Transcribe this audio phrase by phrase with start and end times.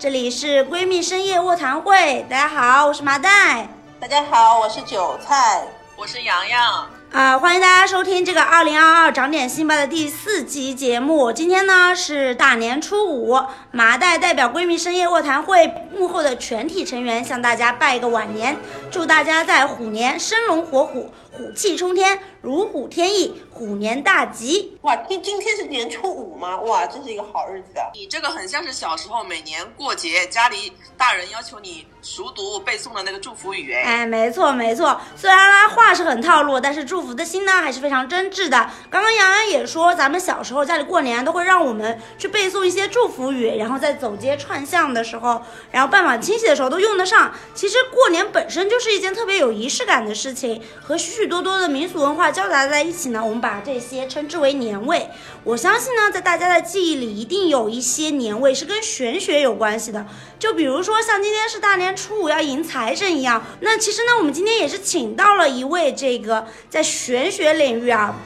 [0.00, 5.66] 这里是闺蜜深夜卧谈会，大家好，我是麻袋，大家好，我是韭菜，
[5.96, 6.88] 我是洋洋。
[7.10, 11.32] 啊，欢迎大家收听这个二零二二长点心吧的第四集节目。
[11.32, 13.40] 今天呢是大年初五，
[13.72, 18.56] 麻袋代表闺蜜深夜卧谈会幕后的全体成员向大家拜个晚年，
[18.92, 24.76] 祝大家在虎年生龙活虎，虎气冲天，如虎添翼，虎年大吉。
[24.80, 26.56] 哇，今今天是年初五吗？
[26.62, 27.86] 哇，真是一个好日子啊！
[27.94, 38.68] 你这个很像是小时候每年过节家里大人要求你熟读背诵的那个祝福语，哎，哎，没错没错，虽然啦话是很套路，但是祝福的心呢还是非常真挚的。
[38.90, 47.32] 刚刚杨洋也说，咱们小时候家里过年都会让我们去背诵一些祝福语，然后在走街串巷的时候，然后拜访亲戚的时候都用得上。
[47.54, 55.08] 其实过年本身就是一件特别有仪式感的事情，和许许多多的民俗文化交杂在一起呢，我们把这些称之为年味。
[55.44, 60.04] 我相信呢，在大家的记忆里，一定有一些年味是跟玄学有关系的。
[60.38, 68.16] 就比如说像今天是大年初五要迎财神一样，那其实呢，我们今天也是请到了一位这个在玄学领域啊，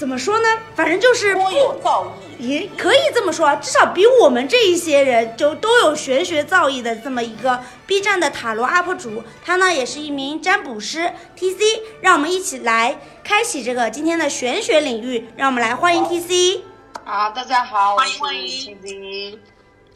[0.00, 0.48] 怎么说呢？
[0.74, 2.42] 反正就是颇有造诣。
[2.42, 16.62] 也可以这么说啊，至少比我们这一些人就都有玄学造诣的这么一个 B 站的塔罗 UP 主，他呢也是一名占卜师 TC，让我们一起来开启这个今天的玄学领域，让我们来欢迎 TC。
[17.04, 19.38] 好，大家好，欢迎我是欢迎 TC。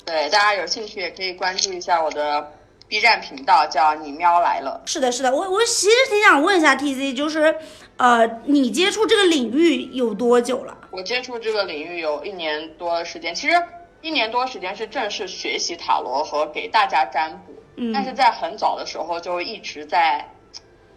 [0.04, 2.52] 对，大家有兴趣也可以关注一下我的
[2.88, 4.82] B 站频道，叫你喵来了。
[4.84, 7.56] 是的，是的，我我其实挺想问一下 TC，就是
[7.96, 10.76] 呃，你接触这个领域有多久了？
[10.90, 13.56] 我接触这个领域有一年多的时间，其实
[14.00, 20.28] 一年多时间是正式学习塔罗和给大家占卜，嗯但是在很早的时候就一直在。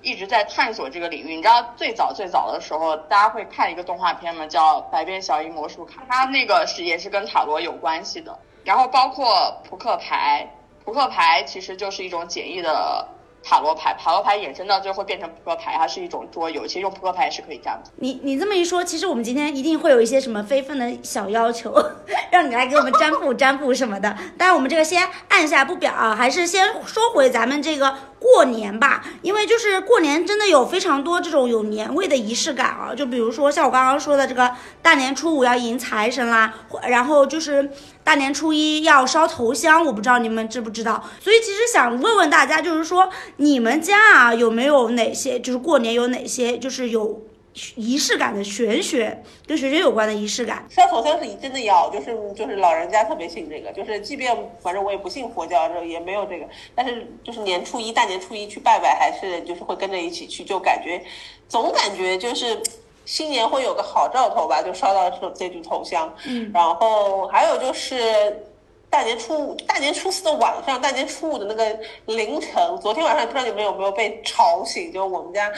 [0.03, 4.45] 一直在探索这个领域，你知道最早最早的时候，大家会看一个动画片嘛？
[4.45, 8.37] 叫《百变小樱魔术卡》，它那个是也是跟塔罗有关系的。
[8.63, 10.47] 然后包括扑克牌，
[10.85, 13.05] 扑克牌其实就是一种简易的
[13.49, 17.89] 塔罗牌，塔罗牌衍生到最后会变成扑克牌，它是一种桌游，其实用扑克牌也是可以这样的。
[17.95, 21.73] 你你这么一说，其实我们今天一定会有一些什么非分的小要求，
[22.29, 24.13] 让你来给我们占卜占卜什么的。
[24.37, 34.51] 但是，我们这个先按下不表啊，还是先说回咱们这个过年吧，因为就是过年真的有非常多这种有年味的仪式感啊，就比如说像我刚刚说的这个
[34.81, 36.53] 大年初五要迎财神啦，
[36.87, 37.69] 然后就是
[38.03, 41.03] 大年初一要烧头香，我不知道你们知不知道。
[41.19, 47.21] 所以其实想问问大家，就是说你们家啊有没有哪些，就是过年有哪些就是有
[47.75, 50.65] 仪式感的玄学，跟玄学有关的仪式感？
[50.69, 56.45] 烧头香是真的要，就是就是老人家特别信这个，就是即便反正我也不信佛教，也没有这个，
[56.75, 61.01] 但是就是年初一大年初一去拜拜，还是就是会跟着一起去，就感觉
[61.47, 62.61] 总感觉就是。
[63.07, 68.37] 新年会有个好兆头吧，就烧到这这炷头香，嗯，然后还有就是
[68.89, 72.51] 大年初五、大年初四的晚上，大年初五的那个凌晨，
[72.81, 74.91] 昨天晚上不知道你们有没有被吵醒？
[74.91, 75.49] 就我们家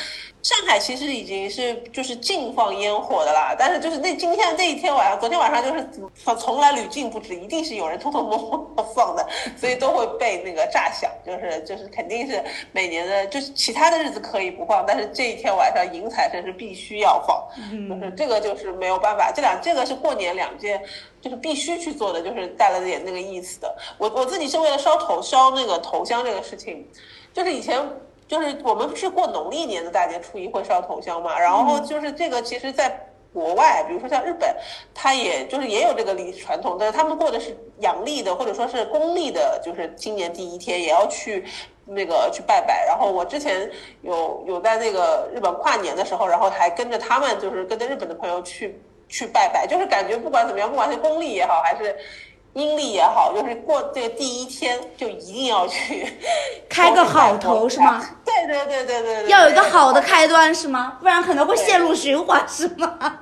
[0.42, 12.42] 上海其实已经是就是禁放烟火的啦，但是就是那今天那一天晚上，昨天晚上就是从从来屡禁不止，一定是有人偷偷摸摸放的，所以都会被那个炸响，就是就是肯定是
[12.72, 17.46] 每年的，就是其他的日子可以不放，但是这一天晚上迎财神是必须要放，
[17.90, 20.82] 就是这个就是没有办法，这两这个是过年两件。
[21.22, 23.76] 就是必须去做的，就是带了点那个意思的。
[23.98, 26.88] 我我自己是为了烧头烧那个头香这个事情，
[27.34, 27.78] 就是以前
[28.30, 34.56] 就是我们是过农历年的大年初一会烧头香嘛，然后就是这个其实在国外，比如说像日本，
[34.94, 41.44] 它也就是也有这个历传统，但是他们过的是阳历的或者说是公历的，就是今年第一天也要去。
[41.92, 43.68] 那个去拜拜，然后我之前
[44.04, 51.98] 有有在那个日本跨年的时候，然后还跟着他们，就是跟着日本的朋友去去拜拜，就是感觉不管怎么样，不管是公历也好，还是
[52.54, 56.12] 阴历也好，就是过这个第一天就一定要去
[56.70, 58.04] 开个好头是吗？
[58.26, 60.98] 对对对对对对，要有一个好的开端是吗？
[61.00, 62.98] 不然可能会陷入循环是吗？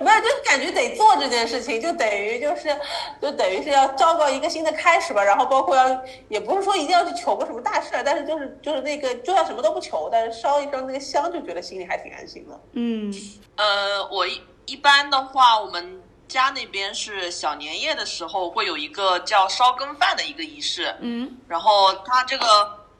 [0.00, 2.76] 没有，就感觉得做这件事情，就等于就是，
[3.20, 5.22] 就等于是要昭告一个新的开始吧。
[5.22, 12.60] 然后包括要，也不是说一定要去求个什么大事儿，但是就是就是那个，就算什么都不求，但是烧一烧那个香，就觉得心里还挺安心的。
[12.72, 13.12] 嗯，
[13.56, 16.00] 呃，我一一般的话，我们
[16.36, 22.46] 家那边是小年夜的时候会有一个叫烧羹饭的一个仪式，嗯，然后它这个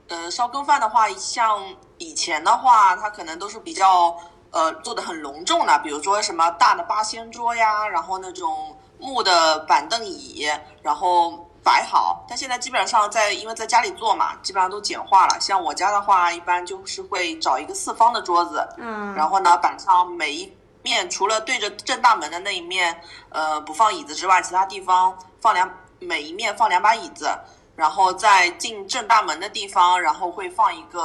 [0.09, 1.63] 呃烧羹饭的话，像
[1.99, 4.17] 以前的话，它可能都是比较
[4.53, 10.49] 呃做的很隆重的，比如说什么大的八仙桌呀，然后那种木的板凳椅，
[10.81, 11.43] 然后。
[11.67, 15.37] 摆好，但现在基本上在，因为在家里做嘛，基本上都简化了。
[15.41, 20.47] 像我家的话，一般就是会找一个四方的桌子，嗯，然后呢，摆上每一
[20.89, 23.01] 面除了对着正大门的那一面，
[23.31, 25.69] 呃，不放椅子之外，其他地方放两
[25.99, 27.27] 每一面放两把椅子，
[27.75, 31.01] 然后在进正大门的地方，然后会放一个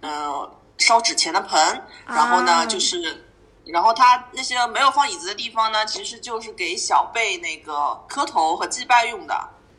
[0.00, 3.26] 呃烧纸钱的盆，然后呢啊就是。
[3.64, 9.34] 然后他那些没有放椅子的地方呢，其实就是给小辈那个磕头和祭拜用的。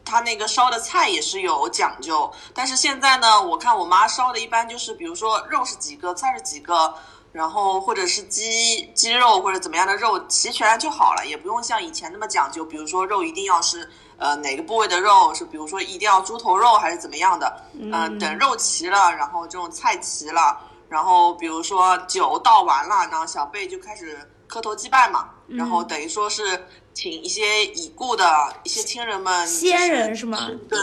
[0.05, 6.93] 他那个烧的菜也是有讲究，但是现在呢，我看我妈烧的一般就是，比如说肉是几个，菜是几个，
[7.33, 20.57] 然后或者是鸡鸡肉或者怎么样的肉齐全就好了，也不用像以前那么讲究，比如说肉一定要是呃哪个部位的肉，是比如说一定要猪头肉还是怎么样的，嗯、等肉齐了，然后这种菜齐了，
[20.87, 30.47] 然后比如说酒倒完了，然后小辈就开始磕头祭拜嘛，然后等于说是请一些已故的一些亲人们，先人是吗？
[30.69, 30.79] 对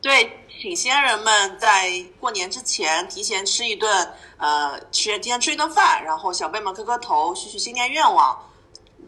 [0.00, 8.38] 对，请先人们在过年之前提前吃一顿，呃，吃提前吃一顿饭，然后小辈们磕磕头，许许新年愿望，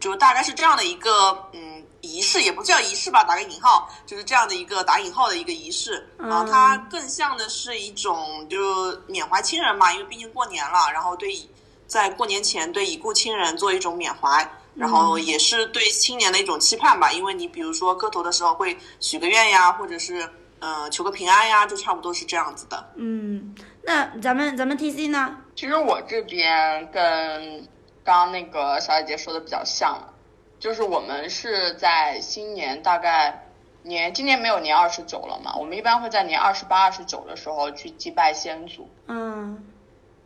[0.01, 6.09] 就大概是这样的一个嗯仪式，也不叫仪式吧，打个引号，就是这样的一个打引号的一个仪式。
[6.17, 11.39] 然后它更像的是一种就缅怀亲人嘛，因为毕竟过年了，然后对
[11.85, 14.49] 在过年前对已故亲人做一种缅怀。
[14.75, 20.27] 然后也是对新年的一种期盼吧，因为你比如说磕头的时候会许个愿呀，或者是
[20.63, 22.91] 呃求个平安呀，就差不多是这样子的。
[22.95, 25.37] 嗯，那咱们咱们 T C 呢？
[25.55, 27.67] 其实我这边跟
[28.05, 30.13] 刚刚那个小姐姐说的比较像，
[30.59, 33.49] 就是我们是在新年大概
[33.83, 39.61] 年今年没有年二十九了嘛，我们一般会在年二十八、二十九的时候去祭拜先祖，嗯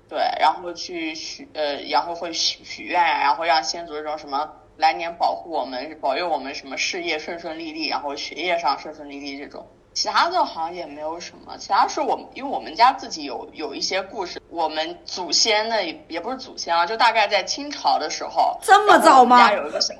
[0.07, 9.67] 对，然后去许呃，然后会许许愿呀，然后让先祖这种什么来年保护我们、保佑我们什么事业顺顺利利，然后学业上顺顺利利这种。
[9.97, 19.37] 其他的好像也没有什么，其他是我们因为我们家自己有有一些故事，我们祖先的也也不是祖先啊，就大概在清朝的时候，这么早吗？
[19.37, 19.95] 我们家有一个小，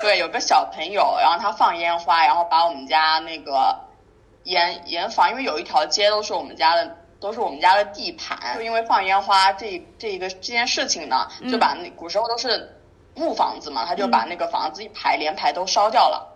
[0.00, 3.78] 对，有个小朋友，然后他放烟花，然后把我们家那个
[4.42, 12.76] 盐盐房，因为有一条街都是我们家的，都是我们家的地盘，就因为放烟花这这一个这件事情呢，就把那古时候都是
[13.14, 16.32] 木房子嘛，他就把那个房子一排连排都烧掉了。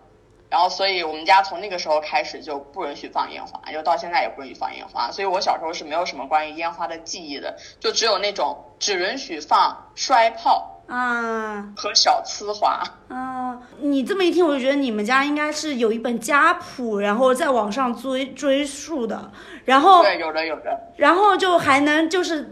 [0.51, 5.09] 然后，所以我们家从那个时候开始就不允许放烟花，就到现在也不允许放烟花。
[5.09, 12.83] 所以我小时候是没有什么关于烟花的记忆的，就只有那种只允许放摔炮啊和小呲花。
[13.07, 13.57] 啊！
[13.79, 19.31] 你这么一听，我就觉得你们家应该是有一本家谱，然后在网上追追溯的，
[19.63, 20.77] 然后对，有的有的。
[20.97, 22.49] 然后就还能就是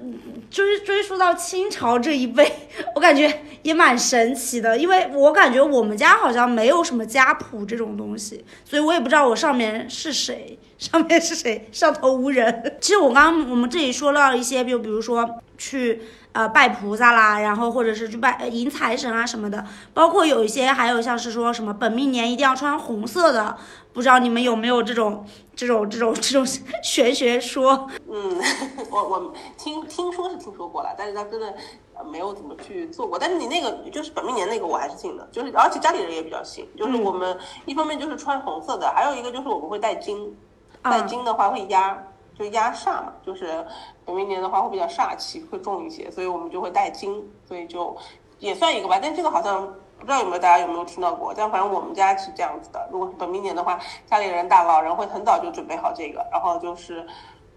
[0.50, 12.78] 追追溯到清朝这一辈，我感觉也蛮神奇的，因为我感觉我们家好像没有什么家谱这种东西，所以我也不知道我上面是谁，上面是谁，上头无人。
[12.82, 16.02] 其实我刚刚我们这里说到一些，就比如说去。
[16.32, 23.58] 呃，拜菩萨啦，然后或者是去拜迎财神啊什么的，包括有一些还有像是说什么本命年一定要穿红色的，
[24.00, 26.46] 不知道你们有没有这种这种这种这种
[26.82, 27.86] 玄学说？
[28.10, 28.40] 嗯，
[28.90, 31.54] 我我听听说是听说过了，但是他真的
[31.96, 33.20] 呃没有怎么去做过。
[33.20, 36.66] 但是你那个就是本命年那个我还是信的，就是而且家里人也比较信。
[36.78, 40.34] 就是我们一方面就是穿红色的，还有一个就是我们会戴金，
[40.82, 42.02] 戴金的话会压。
[42.38, 43.66] 就压煞嘛，就是
[44.06, 47.94] 本命年的话会比较煞气，会重一些，所以我们就会戴金，所以就
[48.40, 48.98] 也算一个吧。
[49.02, 52.88] 但这个好像不知道有没有大家有没有听到过，但反正我们家是这样子的。
[52.92, 53.80] 如果是本命年的话，
[54.10, 57.06] 家里人大老人会很早就准备好这个，然后就是。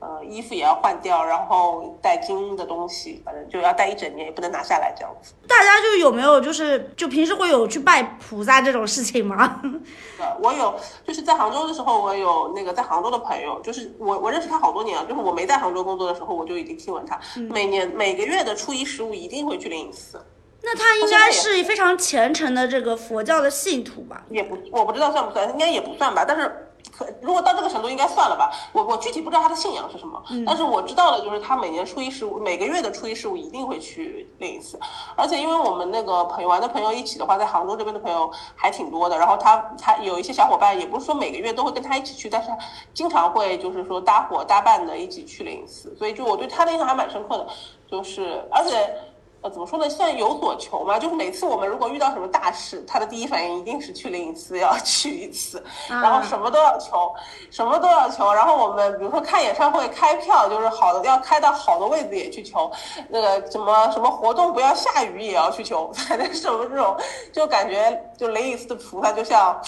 [0.05, 5.33] 呃，衣服也要换掉，然后带金的东西，反正就要带一整年，也不能拿下来这样子。
[5.47, 9.63] 大家就有没有就是就平时会有去拜菩萨这种事情吗？
[10.19, 10.75] 呃，我有，
[11.07, 17.17] 就是在杭州的时候，我有那个在杭州的朋友，就是我我认识他好多年了，就是我没在杭州工作的时候，我就已经听闻他、
[17.49, 20.21] 每年每个月的初一十五一定会去灵隐寺。
[20.65, 24.25] 那他应该是非常虔诚的这个佛教的信徒吧？
[24.31, 26.25] 也不，我不知道算不算，应该也不算吧。
[26.25, 28.53] 但是，可如果到这个程度，应该算了吧。
[28.73, 34.79] 我我具体不知道他的信仰是什么，但是我知道的就是他每年初一十五，每个月的初一十五一定会去灵隐寺。
[35.17, 39.19] 而且因为我们那个朋友玩的朋友一起的话，在杭州这边的朋友还挺多的。
[39.19, 42.51] 然后他他有一些小伙伴，也不是说每个月都会跟他一起去，但是
[42.95, 45.93] 经常会就是说搭伙搭伴的一起去灵隐寺。
[45.99, 47.49] 所以就我对他的印象还蛮深刻的，
[47.91, 48.95] 就是而且。
[49.43, 49.91] 呃，怎么说呢？
[49.91, 57.13] 算有所求嘛，就是每次我们如果遇到什么大事，他的第一反应一定是去灵隐寺要 去一次，然后什么都要求，
[57.51, 58.33] 什么都要求。
[58.33, 62.71] 然后我们比如说看演唱会开票，就是好的要开到好的位置也去求，
[63.09, 66.97] 那个什么什么活动不要下雨也要去求，反正什么这种，
[67.33, 69.61] 就感觉就灵隐寺的菩萨就像。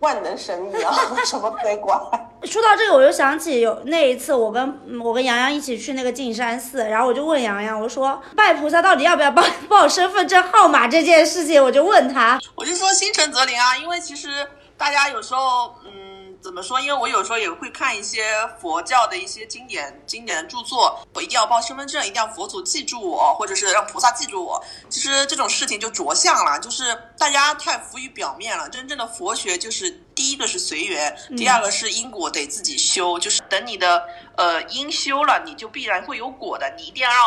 [0.00, 0.92] 万能神医啊，
[1.24, 2.00] 什么推广。
[2.44, 14.28] 说到这个，我就想起有那一次，我跟嗯我跟洋洋一起去那个径山寺，然后我就问洋洋，我说拜菩萨到底要不要报 报身份证号码这件事情，我就问他，我就说心诚则灵啊，因为其实
[14.76, 16.09] 大家有时候，嗯。
[16.42, 16.80] 怎么说？
[16.80, 18.24] 因为我有时候也会看一些
[18.58, 24.62] 佛教的一些经典、经典的著作，我一定要报身份证，一定要佛祖记住我，或者是让菩萨记住我。
[24.88, 28.68] 其实这种事情就着相了，就是大家太浮于表面了。
[28.70, 34.02] 真正的佛学就是第一个是随缘，第二个是因果得自己修，就是等你的
[34.36, 36.72] 呃因修了，你就必然会有果的。
[36.76, 37.18] 你一定要让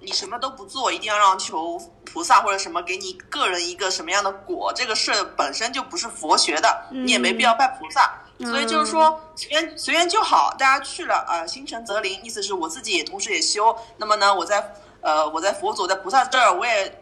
[0.00, 8.18] 你什么都不做，一定要让求菩萨或者什么给你个人一个什么样的果，这个事本身就不是佛学的，你也没必要拜菩萨。
[8.44, 13.76] 所以就是说，随缘随缘就好，大家去了啊，心诚则灵，意思是我自己也同时也修。
[13.96, 17.00] 那么呢，我在呃，我在佛祖在菩萨这儿，我也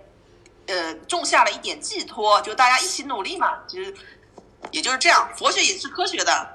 [0.67, 3.59] 呃种下了一点寄托，就大家一起努力嘛。
[3.67, 3.95] 其实
[4.71, 6.49] 也就是这样，佛学也是科学的，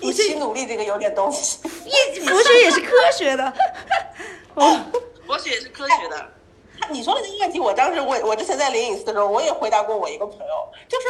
[0.00, 1.58] 一起努力这个有点东西。
[1.84, 3.52] 一佛学也是科学的，
[4.54, 4.80] 哦，
[5.26, 6.28] 佛学也是科学的。
[6.90, 11.06] 你说的这个问题，我当时我我之前在灵隐寺的时候，我也回答过我一个朋友，就是。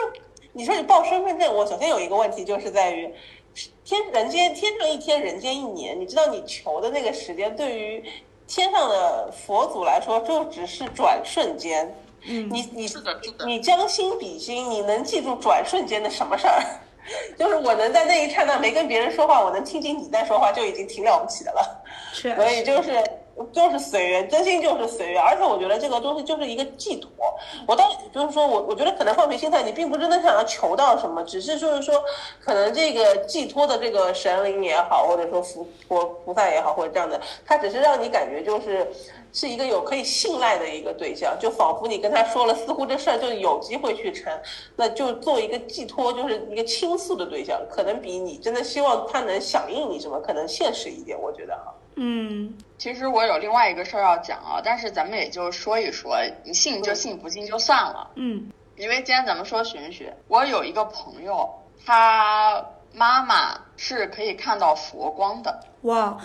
[0.56, 3.12] 你说你报身份证，我首先有一个问题就是在于，
[3.84, 6.00] 天人间天上一天，人间一年。
[6.00, 8.02] 你知道你求的那个时间，对于
[8.46, 11.94] 天上的佛祖来说，就只是转瞬间。
[12.22, 13.44] 嗯，你你是的，是的。
[13.44, 16.64] 你将心比心，你能记住转瞬间的什么事儿？
[17.38, 21.84] 就是我能在那一刹那没跟别人说话，我能听清你在说话，就已经挺了不起的了。
[22.12, 23.02] 所以就是。
[23.52, 27.10] 就是随缘，真心就是随缘，而且我觉得这个东西就是一个寄托。
[27.68, 32.02] 我当就是说我，我觉得可能放平心态，你并不真的想要求到什么，只是就是说，
[32.42, 38.90] 可能这个寄托的这个神灵也好，或者说佛佛菩萨也好，或者这样的，他只是让你感觉就是
[39.34, 44.32] 是一个有可以信赖的一个对象，就仿佛你跟他说了，似乎这事儿就有机会去成，
[44.76, 51.74] 那就做一个寄托，就是一个倾诉的对象，可能比你真的希望他能响应你什么，可能现实一点，我觉得哈。
[51.96, 58.10] 嗯，其实我有另外一个事儿要讲啊，但是咱们也就说一说，你信就信，不信就算了。
[58.16, 61.48] 嗯，因为今天咱们说玄学，我有一个朋友，
[61.86, 65.58] 他妈妈是可以看到佛光的。
[65.82, 66.18] 哇，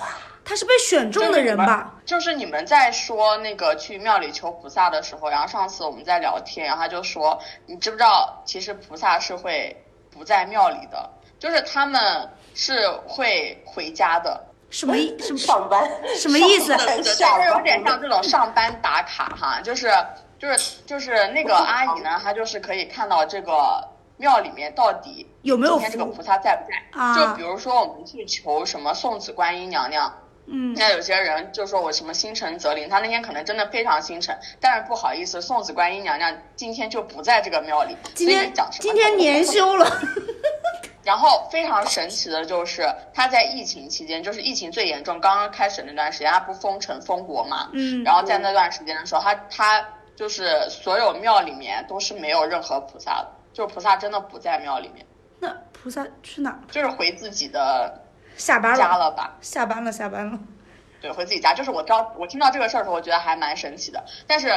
[0.44, 1.96] 他是被选中的人吧？
[2.06, 9.74] 就是你们在说那个去庙里求菩萨的时候，然后上次我们在聊天，然后他就说，你知不知道，其实菩萨是会
[10.10, 11.10] 不在庙里的，
[11.40, 14.48] 就是他们是会回家的。
[14.72, 15.16] 什么意？
[15.20, 15.88] 什么上班？
[16.18, 16.75] 什么意思？
[16.98, 17.24] 就是
[17.54, 19.92] 有点像这种上班打卡哈，就是
[20.40, 23.88] 就是就是那个阿姨呢，她就是可以看到这个
[24.18, 27.16] 庙里面到底有没有今天这个菩萨在不在。
[27.16, 30.12] 就比如说我们去求什么送子观音娘娘，
[30.48, 38.82] 嗯，那有些人就说我什么心诚则灵，他那天可能真的非常心诚，但是不好意思，送子观音娘娘今天就不在这个庙里，今天讲什么？
[38.84, 39.86] 今天年 休了。
[41.12, 47.70] 然后非常神奇的就是，他在疫情期间，就是疫情最严重、刚刚开始那段时间，他不封城封国嘛？
[47.74, 48.01] 嗯。
[48.06, 55.06] 然后在那段时间的时候，他他就是所有庙里面都是没有任何菩萨的，就是菩萨真的不在庙里面。
[55.41, 56.58] 那菩萨去哪？
[56.72, 57.94] 就是回自己的
[58.38, 59.36] 下班家了吧？
[59.41, 60.39] 下班了，下班了。
[61.01, 61.53] 对，回自己家。
[61.53, 64.01] 就是我刚我听到这个事儿的时候，我觉得还蛮神奇的。
[64.25, 64.50] 但是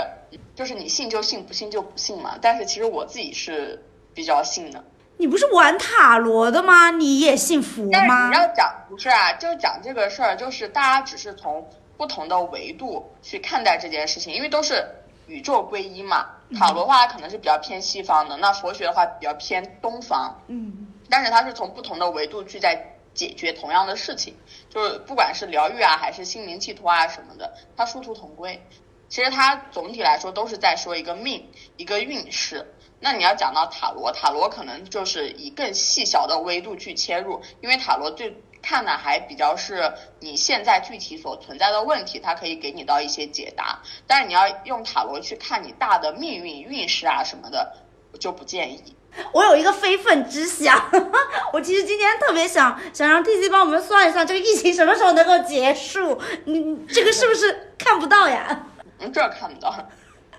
[0.55, 2.39] 就是你信就信，不信就不信嘛。
[2.41, 3.85] 但是其实我自己是
[4.15, 4.85] 比较信的。
[5.17, 6.91] 你不是玩塔罗的吗？
[6.91, 8.29] 你也信佛吗？
[8.29, 14.85] 你要讲不是啊，就讲这个事儿，就是大家只是从不同的维度去看待这件事情，因为都是
[15.27, 16.27] 宇宙归一嘛。
[16.59, 20.37] 塔罗的话可能是比较偏西方的，那佛学的话比较偏东方。
[20.49, 22.79] 嗯，但是它是从不同的维度去在
[23.15, 24.37] 解决同样的事情，
[24.69, 28.61] 就是不管是疗愈啊，还是心灵寄托啊什么的，它殊途同归。
[29.09, 32.74] 其实它总体来说都是在说一个命，一个运势。
[33.05, 43.79] 那你要讲到塔罗，塔罗可能就是以更细小的维度去切入，因为塔罗最看的还比较是你现在具体所存在的问题，它可以给你到一些解答。
[44.07, 47.75] 但是你要用塔罗去看你大的命运运势啊什么的，
[48.11, 48.97] 我就不建议。
[49.33, 50.91] 我有一个非分之想，
[51.53, 56.19] 我其实今天特别想想让 T C 帮我们算一算这个疫情什么时候能够结束。
[56.47, 58.65] 你这个是不是看不到呀？
[58.99, 59.75] 嗯，这看不到。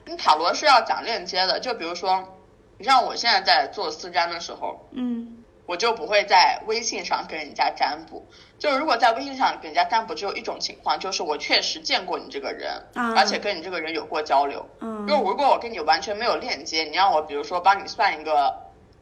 [0.08, 2.32] 你塔罗是要讲链接的，就比如说。
[2.78, 8.26] 你像我现在在做私占的时候，嗯，我就不会在微信上跟人家占卜。
[8.58, 12.82] 就如果在微信上跟人家占卜，只有一种情况，就是我确实见过你这个人，
[13.16, 14.66] 而且跟你这个人有过交流。
[14.80, 18.54] 嗯，就如果我跟你完全没有链接，你让我比如说帮你算一个，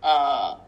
[0.02, 0.60] 呃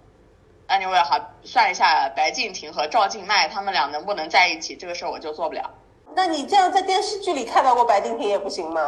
[0.68, 5.72] ，anyway 哈，算一下白敬亭和赵静麦他们俩能不能在一起，这个事儿我就做不了。
[6.16, 8.82] 那你这样在电视剧里看到过白敬亭也不行吗？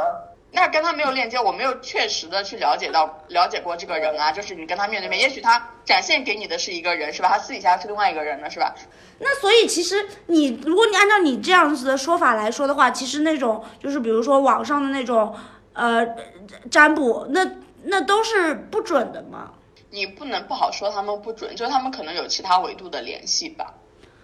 [0.52, 7.30] 那跟他没有链接，我没有确实的去了解到了解过这个人啊，就是你跟他面对面，也许他展现给你的是一个人，是吧？
[7.30, 8.74] 他私底下是另外一个人呢，是吧？
[9.20, 15.36] 那所以其实你，如果你按照你这样子的说法来说的话，其实那种就是比如说网上的那种
[15.74, 16.08] 呃
[16.72, 17.46] 占卜，那
[17.84, 19.52] 那都是不准的嘛。
[19.90, 23.74] 你不能不好说他们不准，就是他们可能有其他维度的联系吧。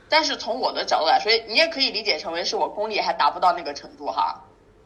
[0.10, 4.44] 但是从我的角度来说，你也可以理解成为是我功力还达不到那个程度哈。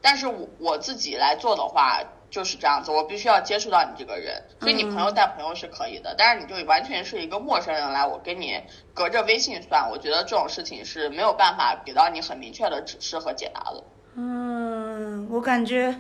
[0.08, 8.58] 但是我我自己来做的话就是这样子，我必须要接触到你这个人，所以你朋友带朋友是可以的，但是你就完全是一个陌生人来，我跟你
[8.94, 13.84] 隔着微信算，我觉得这种事情是没有办法给到你很明确的指示和解答的。
[14.16, 15.94] 嗯，我感觉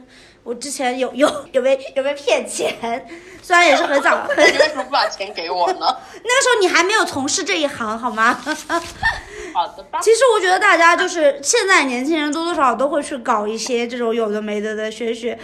[0.47, 2.73] 我之前有 有有被有被骗钱，
[3.43, 5.77] 虽然也是很早，那 你为什么不把钱给我呢？
[5.79, 8.33] 那个时候你还没有从事这一行，好吗？
[9.53, 9.99] 好的吧。
[10.01, 15.37] 其实我觉得大家就是现在年轻人多多少少都会去搞一些这种有的没的的学学，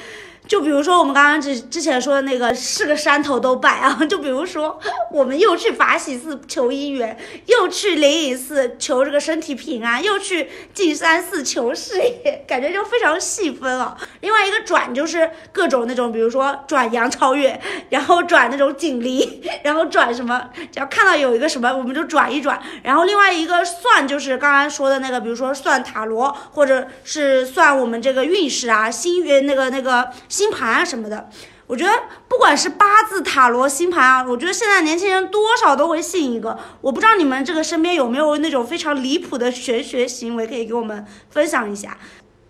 [0.47, 4.79] 就比如说我们刚刚之之前说的那个是个山头都拜啊，就比如说
[5.11, 13.97] 我们又去法喜寺求姻缘，又去灵隐寺求这个身体平安，又去径山寺求事业，感觉就非常细分啊。
[14.21, 17.59] 另外一个转就是各种那种，比如说转杨超越，
[17.89, 22.61] 然后转那种锦鲤，然后转什么，只要看到有一个什么我们就转一转。
[22.83, 31.29] 然后另外一个算就是刚刚说的那个，比如说算塔罗，或者是算我们这个运势啊、星运那个那个星盘啊什么的。
[31.67, 31.91] 我觉得
[32.27, 36.57] 不管是八字、塔罗、星盘啊，我觉得现在年轻人多少都会信一个。
[36.81, 41.95] 我不知道你们这个身边有没有那种非常离谱的玄学行为，可以给我们分享一下。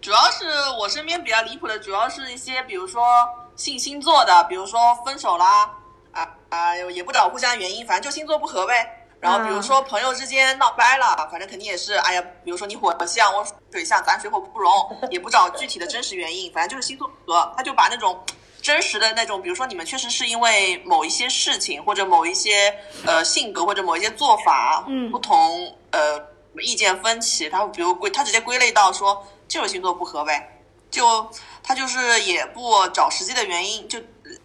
[0.01, 0.45] 主要是
[0.79, 3.03] 我身边比较离谱的，主要是一些比如说
[3.57, 5.69] 信星座的，比如说分手啦，
[6.13, 9.02] 啊啊也不找互相原因，反正就星座不合呗。
[9.23, 14.69] 然后比如说朋友之间闹掰了，反正肯定也是，哎呀，比如说你火象，我水象，咱水火不容，
[15.09, 18.21] 也不找具体的真实原因，反正就是星座不合，他就把那种
[18.61, 25.09] 真实的那种，比如说你们确实是因为某一些事情或者某一些呃性格或者某一些做法嗯。
[25.09, 26.19] 不同，呃
[26.59, 30.59] 意见分歧，他比如归他直接归类到说就是星座不合呗，
[30.91, 31.29] 就
[31.63, 33.99] 他就是也不找实际的原因，就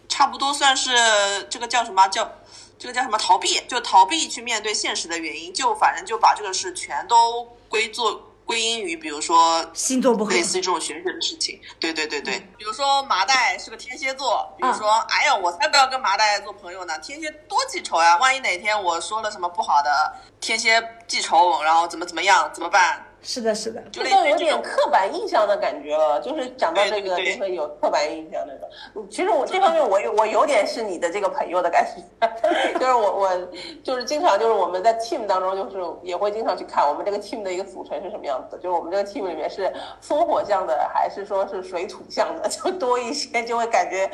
[0.07, 2.31] 差不多算是这个叫什么叫
[2.79, 11.59] 这个叫什么逃避，就逃避去面对现实的原因，就反正就把这个事全都归做归因于，比如说星座不合类似于这种玄学的事情。
[11.77, 23.05] 对对对对，比如说麻袋是个天蝎座，比如说，哎呀，我才不要跟麻袋做朋友呢，天蝎多记仇呀，万一哪天我说了什么不好的，天蝎记仇，然后怎么怎么样，怎么办？
[23.21, 23.81] 是的，是的。
[23.91, 24.59] 就这个有点。
[24.61, 28.69] 刻板印象的感觉了，就是讲到这个就会有刻板印象那种。
[28.95, 32.27] 嗯其实我这方面我有我有点是你的这个朋友的感觉，
[32.77, 33.47] 就是我我
[33.83, 44.09] 就是经常就是我们在 team 当中就是也会经常去看我们这个 team 的一个组成是什么样子的，就是我们这个 team 里面是风火象的还是说是水土象的， 就多一些，就会感觉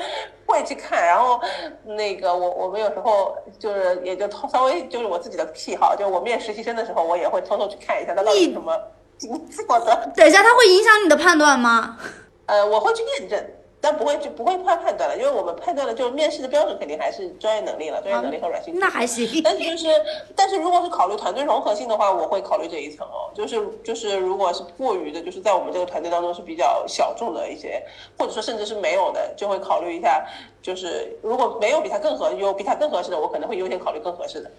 [0.46, 1.06] 会去看。
[1.06, 1.40] 然后
[1.84, 8.78] 那个我我们有时候就是也就偷稍微就是我自己的癖好，就我面实习生的时候，我也会偷偷去看一下他到底是什么
[9.18, 10.12] 星座的。
[10.16, 11.98] 等一下，它会影响你的判断吗？
[12.46, 13.44] 呃，我会去验证，
[13.82, 18.78] 但不会就不会判判断了，因为我们判断的就是面试的标准肯定还是专业能力了，专业能力和软性。
[18.78, 19.42] 那还行。
[19.44, 19.88] 但是就是，
[20.36, 23.34] 但是如果是考虑团队融合性的话，我会考虑这一层哦。
[23.34, 27.84] 就是就是，如果是过于的，就是在我们这个团队当中是比较小众的一些，
[28.18, 30.24] 或者说甚至是没有的，就会考虑一下。
[30.62, 34.52] 就是如果没有比他更合，有比他更合适的，我可能会优先考虑更合适的。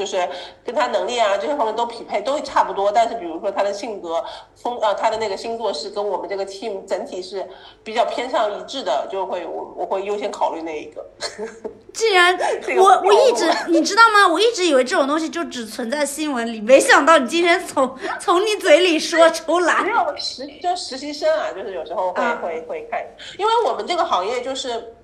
[0.00, 0.26] 就是
[0.64, 2.90] 跟他能力啊这些方面都匹配，都差不多。
[2.90, 4.24] 但是比如说他的性格
[4.56, 7.46] 风呃，他的那个星座是跟我们这个 team 整体是
[7.84, 11.04] 比较偏向一致的，就会我我会优先考虑那一个。
[11.92, 12.34] 既然
[12.78, 14.26] 我我一直你知道吗？
[14.26, 19.90] 我一直以为这种东西就只存在新闻里，没想到你今天从从你嘴里说出来没。
[19.90, 23.04] 有实就实习生啊，就是有时候会、啊会会看，
[23.38, 24.94] 因为我们这个行业就是，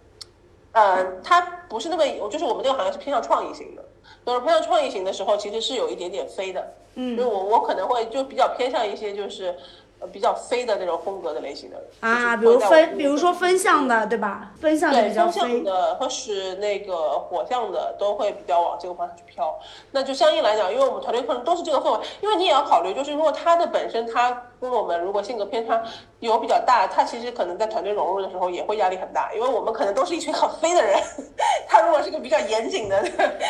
[0.72, 3.85] 呃，它不是那么，就是我们这个行业是偏向创意型的，
[4.26, 9.54] 就是偏向创意型的时候，其实是有一点点飞的，嗯就是我我可能会就比较偏向一些就是。
[9.98, 14.52] 呃，比较飞的那种风格的类型的啊，比如分，比如说分项的，对吧？
[14.60, 15.62] 分项的对，比较风向飞。
[15.62, 19.58] 的或是那个火象的都会比较往这个方向去飘。
[19.92, 25.82] 那就相应来讲，因为我们团队可能都是这个氛围，因为你也要考虑，就是如果他的本身他跟我们如果性格偏差
[26.20, 30.98] 有比较大，他其实可能在团队融入的时候也会压力很大，因为我们可能都是一群很飞的人，
[31.68, 33.05] 他如果是个比较严谨的，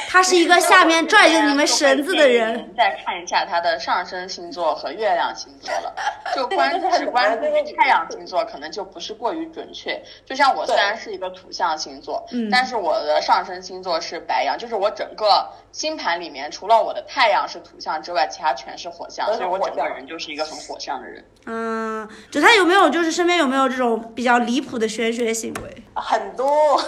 [0.09, 2.75] 他是一个下面拽着你们绳子的人。
[2.77, 5.95] 再看一下他的上升星座和月亮星座了，
[6.35, 10.03] 就关只关注太阳星座，可能就不是过于准确。
[10.25, 21.25] 就像我虽然是一个土象星座，嗯但是我的上升星座是白羊，就是我整个星盘里面除了我的太阳是土象之外，其他全是火象，所以我整个人就是一个很火象的人。
[21.47, 25.83] 嗯，就他有没有就是身边有没有这种比较离谱的玄学行为？
[25.95, 26.79] 很多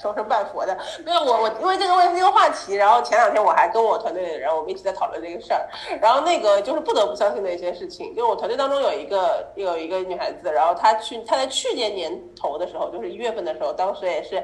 [0.00, 5.68] 求神拜佛的，没有我我因为这个问这个话题，然后前两天我还跟我团队的人，我们一起在讨论这个事儿，
[6.00, 14.42] 然后那个就是不得不相信的一些事情，就我团队当中有一个有一个女孩子，然后她去她在去年年头的时候，就是一月份的时候，当时也是。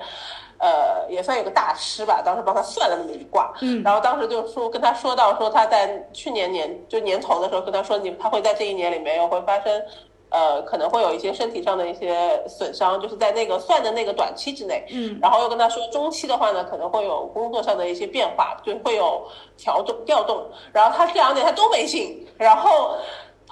[0.62, 9.82] 呃，也算有个大师吧，当时帮她算了那么一卦，嗯然后当时就说跟她说到说她在去年年就年头的时候跟她说你她会在这一年里面又会发生，
[10.30, 22.96] 呃，可能会有一些身体上的一些损伤，就是在那个算的那个短期之内，嗯然后又跟他说中期的话呢可能会有工作上的一些变化，就会有调动调动，然后他这两点他都没信，然后。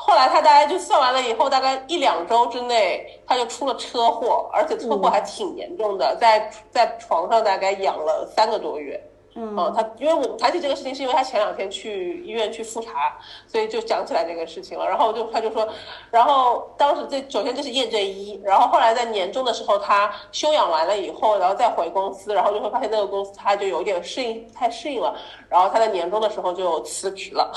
[0.00, 9.07] 后来他大概就算完了以后，大概一两周之内，他就出了车祸，而且车祸还挺严重的，在在床上大概养了三个多月。
[9.40, 14.84] 嗯，他因为我们谈起这个事情，是因为他前两天去医院去复查，所以就讲起来这个事情了。
[14.84, 15.68] 然后就他就说，
[16.10, 25.16] 然后当时这首先这是验证一，然后后来在年终的时候他休养完了以后，然后再回公司，然后就会发现那个公司他就有点适应太适应了，
[25.48, 27.52] 然后他在年终的时候就辞职了，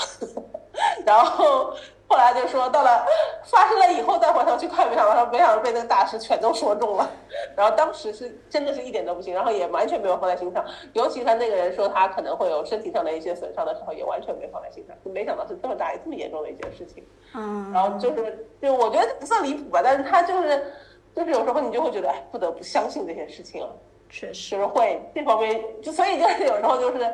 [1.04, 1.74] 然后。
[2.12, 3.06] 后来就说到了
[3.42, 7.10] 发生了以后再回头去看，没想到没想到被那个大师全都说中了。
[7.56, 10.62] 然后当时是真的是一点都不行，然后也完全没有放在心上。
[10.92, 14.94] 尤其他那个人说他可能会有身体上的一些损伤的时候，也完全没放在心上。
[15.02, 17.02] 就没想到是这么大这么严重的一件事情。
[17.34, 20.70] 嗯，然后就是就我觉得不算离谱吧，但是他就是
[21.16, 23.74] 就是有时候你就会觉得哎，不得不相信这些事情了，
[24.10, 27.10] 确实，就是会这方面就所以就是有时候就是。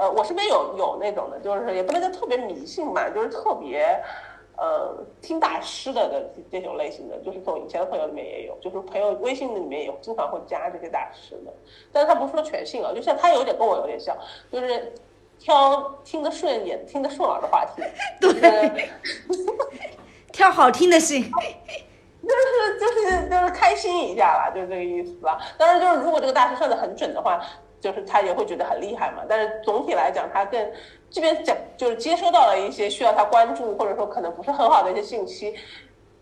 [0.00, 4.02] 呃，我身边有有那种的，就是也不能叫特别迷信吧，就是特别，
[4.56, 11.52] 呃，听大师的的这种类型的，就是从以前的朋友里面也有，就是朋友微信里面也经常会加这些大师的，
[11.92, 14.16] 但是他不是说全信啊，就像他有点跟我有点像，
[14.50, 14.90] 就是
[15.38, 17.82] 挑听得顺眼、听得顺耳的话题，
[18.18, 18.88] 对，
[20.32, 21.24] 挑好听的信，
[22.24, 25.38] 就是就是就是开心一下啦，就是这个意思吧。
[25.58, 27.38] 当然，就是如果这个大师算的很准的话。
[27.80, 30.70] 就是他也会觉得很厉害嘛，但是总体来讲，他更
[31.10, 35.54] 这边讲就是接收到了一些需要他关注或者说可能不是很好的一些信息，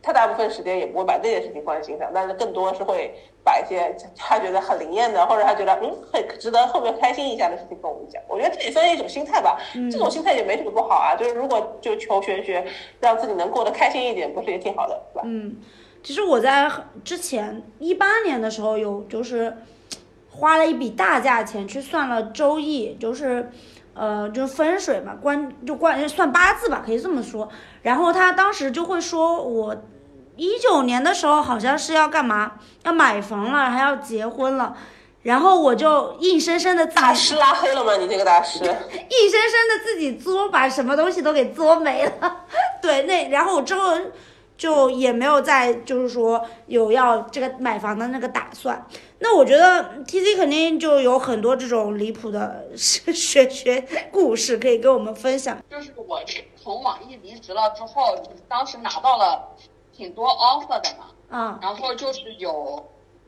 [0.01, 3.12] 他大部分时间也不会把这件事情放在心上，但是更多是会
[3.44, 8.23] 把一些他觉得很灵验的，或者他觉得嗯很值得后面开心一下的事情跟我们讲。
[8.29, 11.16] 我觉得这也算是一种心态吧，这种心态也没什么不好啊。
[11.16, 12.64] 就是如果就求玄学，
[13.01, 15.23] 让自己能过得开心一点，不是也挺好的，是吧？
[15.27, 15.57] 嗯，
[16.03, 16.71] 其实我在
[17.05, 19.53] 之前一八年的时候有就是。
[20.38, 23.51] 花了一笔大价钱去算了周易，就是，
[23.92, 27.48] 呃，就是风水嘛，关就关算八字吧，可以这么说。
[27.83, 29.77] 然后他当时就会说，我
[30.37, 32.53] 一九年的时候好像是要干嘛，
[32.85, 34.77] 要买房了，还要结婚了。
[35.22, 37.96] 然后我就硬生生的自己大师拉黑了吗？
[37.96, 42.37] 你这个大师， 硬生生的自己作，把什么东西都给作没了。
[42.81, 43.98] 对，那然后我之后。
[44.59, 48.85] 就也没有再就是说有要这个买房的那个打算，
[49.21, 53.12] 那我觉得 T C 肯定就有很多这种离谱的 学
[53.49, 55.57] 学故事可以跟我们分享。
[55.71, 56.21] 就是我
[56.57, 59.49] 从网易离职了之后，当时拿到了
[59.97, 62.85] 挺多 offer 的嘛，嗯，然后就是有，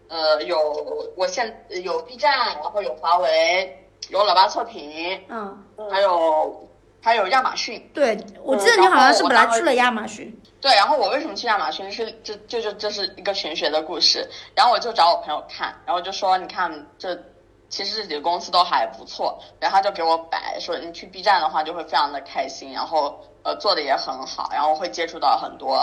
[0.09, 6.69] 呃，有我现有 B 站，然后有华为，有老八测评，嗯，还有
[7.03, 7.91] 还有亚马逊。
[7.95, 10.37] 对，我记得你好像是本来去了亚马逊。
[10.61, 11.91] 对，然后我为什么去亚马逊？
[11.91, 14.29] 是这这就这是一个玄学的故事。
[14.55, 17.19] 然后我就找我朋友看，然后就说你看这
[17.71, 19.41] 其实这几个公司都还不错。
[19.59, 25.75] 然后他就给我摆说你去 B 站的话就会非常的开心，然后呃做的也很好，然后会接触到很多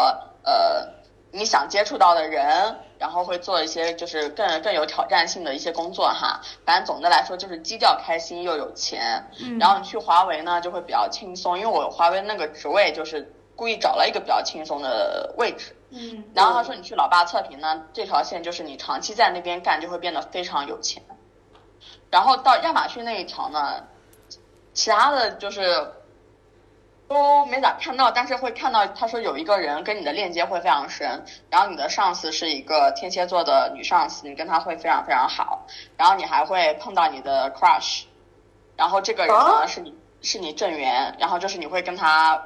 [0.43, 0.87] 呃
[1.31, 6.41] 你想接触到的人，然后会做一些就是更更有挑战性的一些工作哈。
[6.65, 9.29] 反正总的来说就是基调开心又有钱。
[9.39, 13.33] 嗯、然后你去华为呢就会比较轻松，因为我华为那个职位就是。
[13.57, 21.01] 故意找了一个比较轻松的位置，嗯，然后他说你去老爸测评呢，这条线就是你长期在那边干就会变得非常有钱，
[22.11, 23.83] 然后到亚马逊那一条呢，
[24.75, 25.91] 其他的就是
[27.07, 35.65] 都没咋看到，但是会看到他说有一个人跟你的链接会非常深，然后你的上司是一个天蝎座的女上司，你跟她会非常非常好，
[35.97, 38.03] 然后你还会碰到你的 crush，
[38.75, 42.41] 然后这个人呢是你是你正缘，然后就是你会跟他。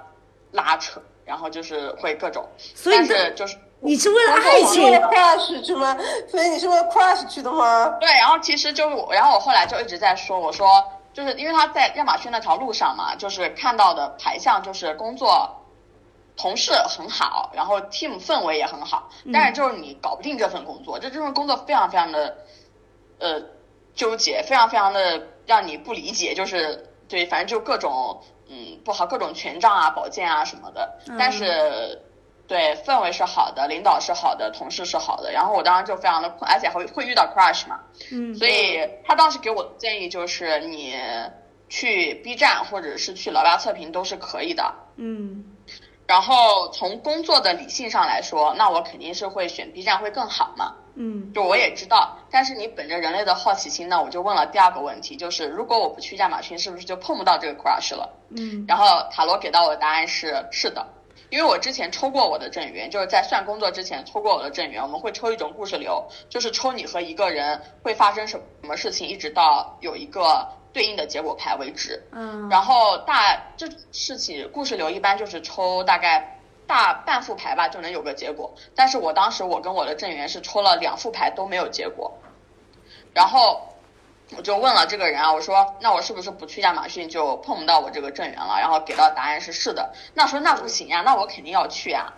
[0.54, 5.98] 拉扯，然后就是会各种，所以但是就是你是为了爱情为了 crush 去吗？
[6.30, 7.88] 所以你是为了 crush 去的吗？
[8.02, 15.64] 对，然后其实就是我，然后我后来就一直在说，我说就是因为他在亚马逊那条路上嘛，就是看到的排象就是工作
[16.36, 22.38] 同事很好，然后 team 氛围也很好，但是就是你搞不定这份工作，这这份工作非常非常的
[23.20, 23.42] 呃
[23.94, 26.88] 纠结，非常非常的让你不理解，就是。
[27.12, 30.98] 对，反正就各种嗯不好，各种权杖啊、宝剑啊什么的。
[31.20, 32.02] 但是
[32.52, 35.32] 对氛围是好的，领导是好的，同事是好的。
[35.32, 37.80] 然后我当时就非常的困，而且会会遇到 crush 嘛，
[38.12, 40.94] 嗯，所以他当时给我的建议就是你
[41.70, 44.74] 去 B 站或者是去老八测评都是可以的。
[44.98, 45.46] 嗯
[46.06, 50.74] 然后从工作的理性上来说，那我肯定是会选 B 站会更好嘛。
[50.96, 58.10] 嗯就我也知道，但是你本着人类的好奇心呢，我就问了第二个问题，就是如果我不去亚马逊，是不是就碰不到这个 crush 了？
[58.36, 60.86] 嗯然后塔罗给到我的答案是是的，
[61.32, 72.04] 因为我之前抽过我的正缘，就是在算工作之前抽过我的正缘，我们会抽一种故事流，就是抽你和一个人会发生什么事情，一直到有一个对应的结果牌为止。
[72.12, 82.12] 嗯，然后大这事情故事流一般就是抽大概大半副牌吧就能有个结果，但是我当时我跟我的正缘是抽了两副牌都没有结果，
[83.14, 83.71] 然后
[84.38, 88.58] 我就问了这个人啊，我说那我是不是不去亚马逊就碰不到我这个正缘了？
[88.60, 92.12] 然后给到答案是是的，那说那不行呀，那我肯定要去呀，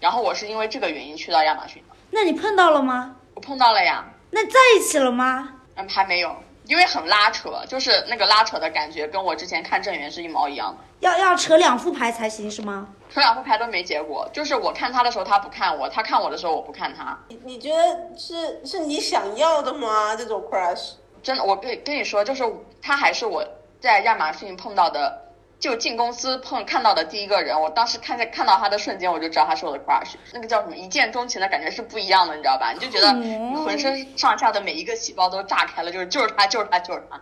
[0.00, 3.16] 然后我是因为这个原因去到亚马逊的，那你碰到了吗？
[3.34, 5.48] 我碰到了呀，那在一起了吗？
[5.76, 6.34] 嗯还没有。
[6.64, 10.78] 因为很拉扯，就是那个拉扯的感觉，跟我之前看正缘是一毛一样的。
[11.00, 12.86] 要要扯两副牌才行是吗？
[13.12, 17.18] 扯两副牌都没结果，就是我看他的时候他不看我，他看我的时候我不看他。
[17.26, 20.14] 你你觉得是是你想要的吗？
[20.14, 20.92] 这种 crush？
[21.22, 22.44] 真的，我跟跟你说，就是
[22.80, 23.44] 他还是我
[23.80, 25.22] 在亚马逊碰到的，
[25.60, 27.60] 就进公司碰看到的第一个人。
[27.60, 32.72] 我当时看见看到他的瞬间，我就知道他是我的 crush，那个叫什么一见钟情的感觉是不一样的，你知道吧？
[32.72, 37.20] 你就觉得你浑身上下的每一个细胞都炸开了，就是就是他，就是他，就是他。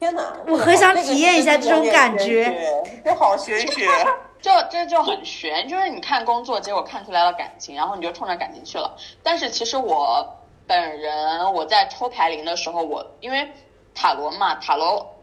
[0.00, 0.36] 天哪！
[0.48, 2.52] 我很想体验一下这种感觉，
[3.04, 3.86] 这好玄学。
[4.42, 8.96] 就这就很悬，就是你看工作，结果看出来了感情，然后你就冲着感情去了。
[9.22, 13.50] 但是其实我本人我在抽牌灵的时候，我因为
[13.94, 15.14] 塔罗嘛，塔罗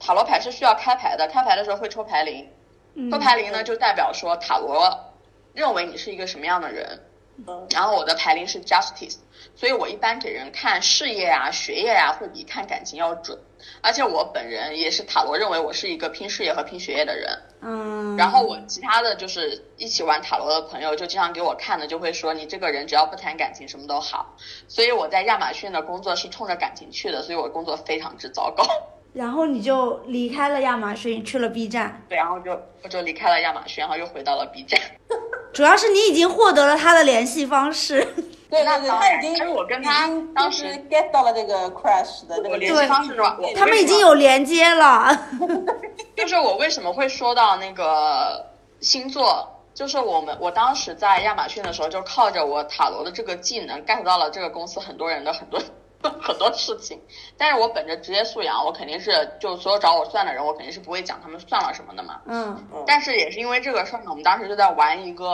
[0.00, 2.48] 塔罗牌是需要开牌的，开牌的时候会抽牌灵，
[2.94, 5.12] 嗯抽牌灵呢就代表说塔罗
[5.52, 7.00] 认为你是一个什么样的人。
[7.46, 9.16] 嗯然后我的排名是 Justice，
[9.54, 13.38] 所以我一般给人看事业啊、学业啊，会比看感情要准。
[13.82, 17.38] 而且我本人也是塔罗认为我是一个拼事业和拼学业的人。
[17.60, 24.34] 嗯，然后我其他的就是一起玩塔罗的朋友，就经常给我看的，就会说你这个人只要不谈感情，什么都好。
[24.68, 28.64] 所以我在亚马逊的工作是冲着感情去的，所以我工作非常之糟糕。
[29.14, 32.02] 然后你就离开了亚马逊，去了 B 站。
[32.08, 34.80] 对，然后就我就离开了亚马逊，然后又回到了 B 站。
[35.52, 38.00] 主要是你已经获得了他的联系方式，
[38.50, 43.14] 对对对，他已经但是我跟他当时 get 到了这个 crush 的那个联系方式。
[43.14, 45.28] 是吧他们已经有连接了。
[46.16, 48.46] 就是我为什么会说到那个
[48.80, 55.60] 星座，就是我们我当时在亚马逊的时候，就靠着我塔罗的这个技能 get 到了这个公司很多人的很多
[56.22, 57.00] 很多事情。
[57.36, 62.20] 但是我本着职业素养，我肯定是就所有找我算的人，我肯定是不会讲他们算了什么的嘛。
[62.26, 65.26] 嗯但是也是因为这个事儿呢，我们当时就在玩一个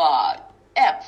[0.74, 1.02] app，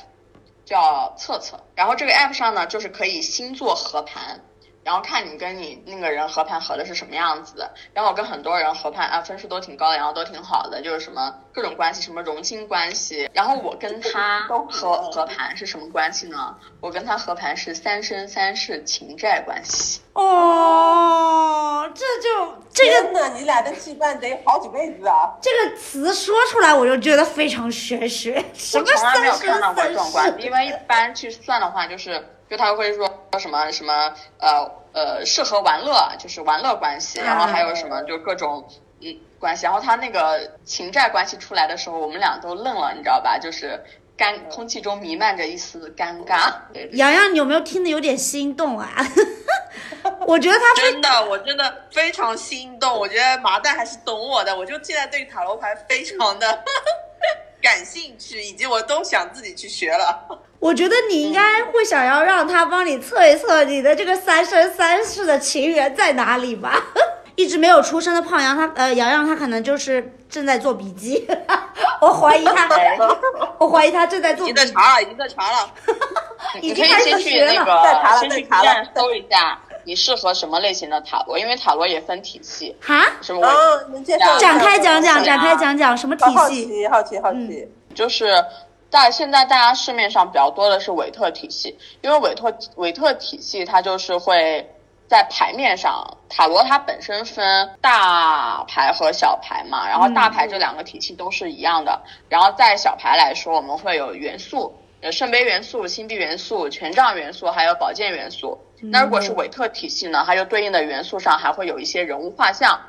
[0.65, 1.59] 叫测测。
[1.75, 4.41] 然后这个 app 上呢，就是可以星座合盘，
[4.87, 7.69] 然后看你跟你那个人合盘合的是什么样子的。
[7.93, 13.29] 然后我跟很多人合盘啊，分数都挺高的，然后都挺好的，就是什么各种关系，什么荣亲关系。
[13.33, 16.55] 然后我跟他合合盘是什么关系呢？
[16.79, 19.99] 我跟他合盘是三生三世情债关系。
[20.13, 25.35] 哦，这就这个天哪，你俩的羁绊得好几辈子啊！
[25.41, 28.41] 这个词说出来，我就觉得非常玄学。
[28.53, 30.47] 什我么三从来没有看到生三过这种关系，世？
[30.47, 38.67] 因为一般去算的话，就是就他会说说什么什么呃呃适合玩乐，就是玩乐关系，然后还有什么就各种
[39.01, 43.37] 嗯关系，然后他那个情债关系出来的时候，我们俩都愣了，你知道吧？
[43.37, 43.83] 就是
[44.17, 46.53] 尴空气中弥漫着一丝尴尬。
[46.93, 48.89] 洋洋，你有没有听得有点心动啊？
[50.25, 52.97] 我觉得他真的，我真的非常心动。
[52.97, 56.63] 我觉得麻蛋还是懂我的，我就现在对塔罗牌非常的
[57.67, 60.25] 感兴趣，以及我都想自己去学了。
[60.57, 66.81] 我觉得你应该会想要让他帮你测一测你的这个三生三世的情缘在哪里吧。
[67.35, 71.27] 一直没有出生的胖羊，他呃洋洋他可能就是正在做笔记，
[72.01, 72.69] 我怀疑他，
[73.59, 74.65] 我怀疑他正在做已笔记。
[74.65, 75.69] 已经在查了，已经在查了。
[76.61, 86.65] 你可以已经开始学了那个在查了先去在查了搜一下你适合什么类型的塔罗，因为塔罗也分体系，哈，什么我哦，能介绍展开讲讲，展开讲讲什么体好系？
[86.65, 87.65] 奇，好奇，好奇。
[87.95, 88.43] 就是
[88.89, 94.69] 大现在大家市面上比较多的是韦特体系，因为韦特韦特体系它就是会
[95.07, 101.97] 在牌面上，塔罗它本身分大牌和小牌嘛，然后大牌这两个体系都是一样的，
[102.27, 104.75] 然后在小牌来说，我们会有元素。
[104.99, 108.59] 呃，圣杯元素、星币元素、权杖元素，还有宝剑元素。
[108.81, 112.79] 那如果是韦特体系呢，它就对应的元素上还会有一些人物画像，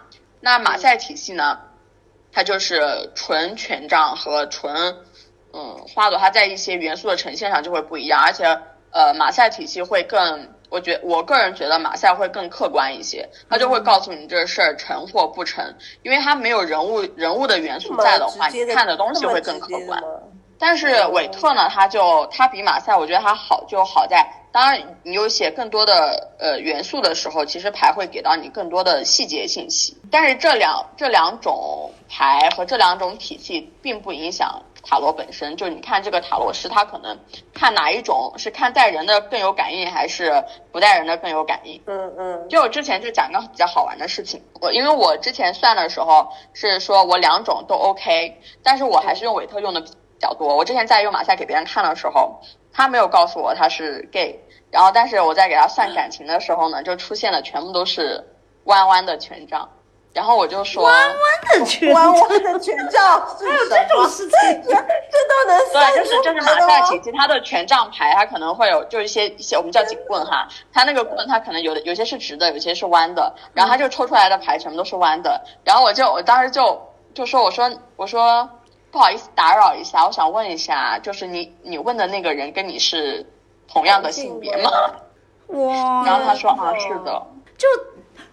[0.41, 1.59] 那马赛体系呢，
[2.33, 4.97] 它就是纯权杖和纯
[5.53, 8.45] 嗯花朵，它在一些元素的呈现上就会不一样，而且
[8.93, 10.49] 呃马赛体系会更。
[10.71, 15.65] 我觉我个人觉得马赛会更客观一些，它就会告诉你这事儿成或不成，
[16.03, 19.99] 因为它没有人物人物的元素在的话，你看的东西会更客观。
[20.59, 29.97] 但是韦特呢，他就他比马赛，我觉得他好就好在，当然你有写更多的呃元素的时候，其实牌会给到你更多的细节信息。
[30.11, 34.63] 但是这两这两种牌和这两种体系并不影响。
[34.81, 37.19] 塔罗本身就你看这个塔罗师，他可能
[37.53, 41.83] 看哪一种是看带人的更有感应，还是不带人的更有感应？
[41.85, 42.49] 嗯嗯。
[42.49, 50.57] 就我之前就讲一个比较好玩的事情，我因为我之前算的时候是说我两种都 OK，但是我还是用韦特用的比较多。
[50.57, 52.41] 我之前在用马赛给别人看的时候，
[52.79, 54.39] 他没有告诉我他是 gay，
[54.71, 58.25] 然后但是我在给他算感情的时候呢，就出现了全部都是
[58.65, 59.69] 弯弯的权杖。
[60.15, 61.15] 然后我就说，弯弯
[61.61, 76.81] 的权弯弯的权杖， 还有这种事情，这都能算对，就是就是马赛奇，其他的权杖牌，它可能会有就一些一些我们叫警棍哈，它那个棍它可能有的有些是直的，有些是弯的，然后他就抽出来的牌全部都是弯的，然后我就我当时就
[77.13, 78.49] 就说我说我说
[78.91, 83.27] 不好意思打扰一下，我想问一下，就是你你问的那个人跟你是
[83.67, 84.71] 同样的性别吗？
[85.49, 87.67] 哇，然后他说啊是的，就。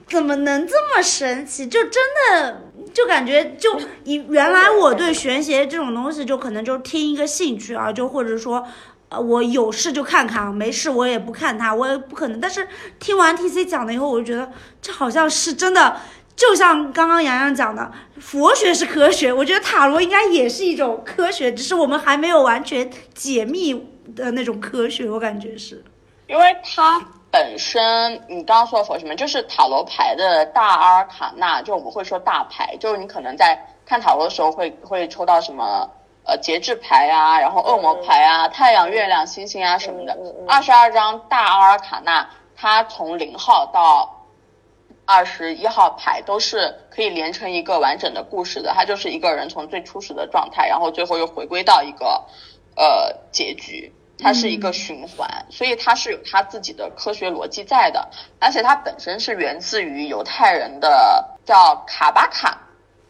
[0.07, 1.65] 怎么能这么神奇？
[1.65, 2.61] 就真的
[2.93, 8.63] 就感觉就以原来我对玄学这种东西就可能就听一个兴趣啊，就或者说，
[9.09, 12.39] 呃，我有事就看看，没事我也不看它，我也不可能。
[12.39, 12.67] 但是
[12.99, 14.47] 听完 T C 讲了以后，我就觉得
[14.79, 15.99] 这好像是真的，
[16.35, 23.73] 就像刚刚洋洋讲的，佛学是科学，我觉得塔罗应该也是一种科学，只是我们还没有完全解密
[24.15, 25.83] 的那种科学，我感觉是，
[26.27, 27.01] 因为它。
[27.31, 35.85] 本身你刚刚说的佛学嘛，就是塔罗牌的大阿尔卡纳，就我们会说大牌，就是你可能在看塔罗的时候会会抽到什么
[36.23, 40.17] 呃节制牌啊，然后恶魔牌啊，太阳、月亮、星星啊什么的。
[40.47, 44.14] 二十二张大阿尔卡纳，它从零号到
[45.05, 52.25] 二十一号牌都是可以连成一个完整的故事的，它就是一个人从最初始的状态，然后最后又回归到一个
[52.75, 53.93] 呃结局。
[54.17, 58.07] 它是一个循环，所以它是有它自己的科学逻辑在的，
[58.39, 62.57] 而且它本身是源自于犹太人的叫卡巴卡，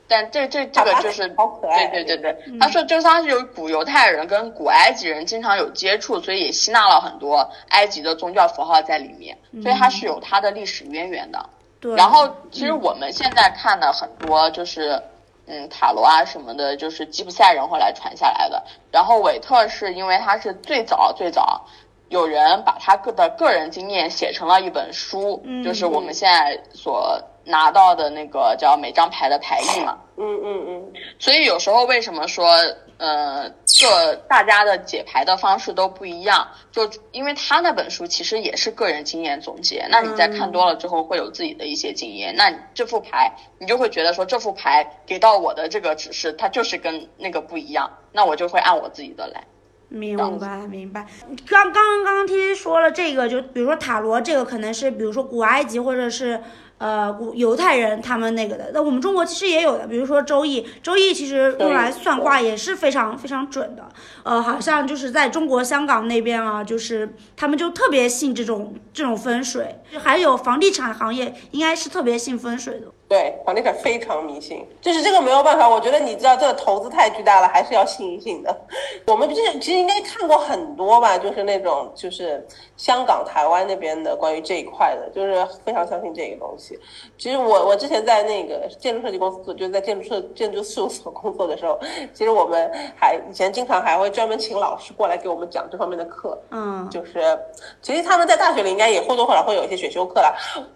[0.07, 11.49] 但这这这个就是对对对对，他说就他是有古犹太人跟古埃及人经常有接触，所以也吸纳了很多埃及的宗教符号在里面，所以它是有它的历史渊源的。
[11.85, 15.01] 对，然后其实我们现在看的很多就是。
[15.47, 18.63] 嗯，塔罗啊什么的，就是吉普赛人后来传下来的。
[18.91, 21.63] 然后韦特是因为他是最早最早
[22.09, 29.97] 有人把他个的个人经验写成了一本书，就是我们现在所拿到的那个叫每张牌的牌意嘛。
[30.17, 30.93] 嗯嗯嗯。
[31.19, 32.49] 所以有时候为什么说？
[32.97, 43.29] 呃，这大家的解牌的方式都不一样，就因为他那本书其实也是个人经验总结，那你在看多了之后会有自己的一些经验，那这副牌
[43.59, 49.43] 你就会觉得说这副牌给到我的这个指示，它就是跟那个不一样，那我就会按我自己的来。
[49.89, 51.05] 明白明白。
[51.49, 56.41] 刚刚刚刚 T T 说了这个，就比如说塔罗这个可能是比如说古埃及或者是。
[56.77, 63.87] 呃，古犹太人他们那个的，那我们中国其实也有的，比如说《周易》，《周易》其实用来算卦也是非常非常准的。
[64.23, 72.87] 呃，好像就是在中国香港那边啊，就是他们就特别信这种这种风水，还有房地产行业应该是特别信风水的。
[73.07, 75.69] 对，房地产非常迷信，就是这个没有办法。
[75.69, 78.61] 我觉得你知道这个投资太巨大了，还是要信一信的。
[79.05, 82.43] 我们之前其实应该看过很多吧，就是那种就是
[82.75, 86.79] 香港、台湾那边的关于这一块的，就是非常相信这个东西。
[87.15, 91.79] 其实我我之前在那个建筑设计公司，就是在建筑设建筑事务所工作的时候，
[92.11, 96.35] 其实我们还以前经常还会专门请老师过来给我们讲这方面的课。
[96.49, 97.39] 嗯，就是
[97.83, 100.33] 其实他们在大学里应该也或多或少会有一些选修课啦，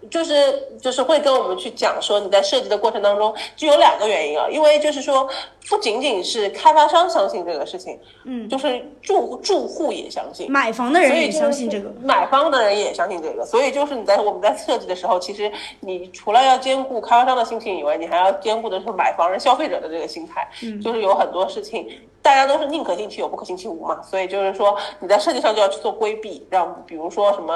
[0.08, 2.19] 就是就是会跟我们去讲说。
[2.20, 5.28] 你在设计的过程当中，就有两个原因啊，因为就是说，
[5.68, 15.50] 不仅仅是开发商相信这个事情，嗯，就是住住户也相信，买房的人也相信这个，买方的人也相信这个，所以就是你在我们在设计的时候，其实
[15.80, 21.88] 你除了要兼顾开发商的心情以外，你还要兼顾的是买房人、消费者的这个心态，嗯，就是有很多事情，
[22.20, 27.54] 大家都是宁可信其有，不可信其无嘛，所以就是说你在设计上就要去做规避，让比如说什么，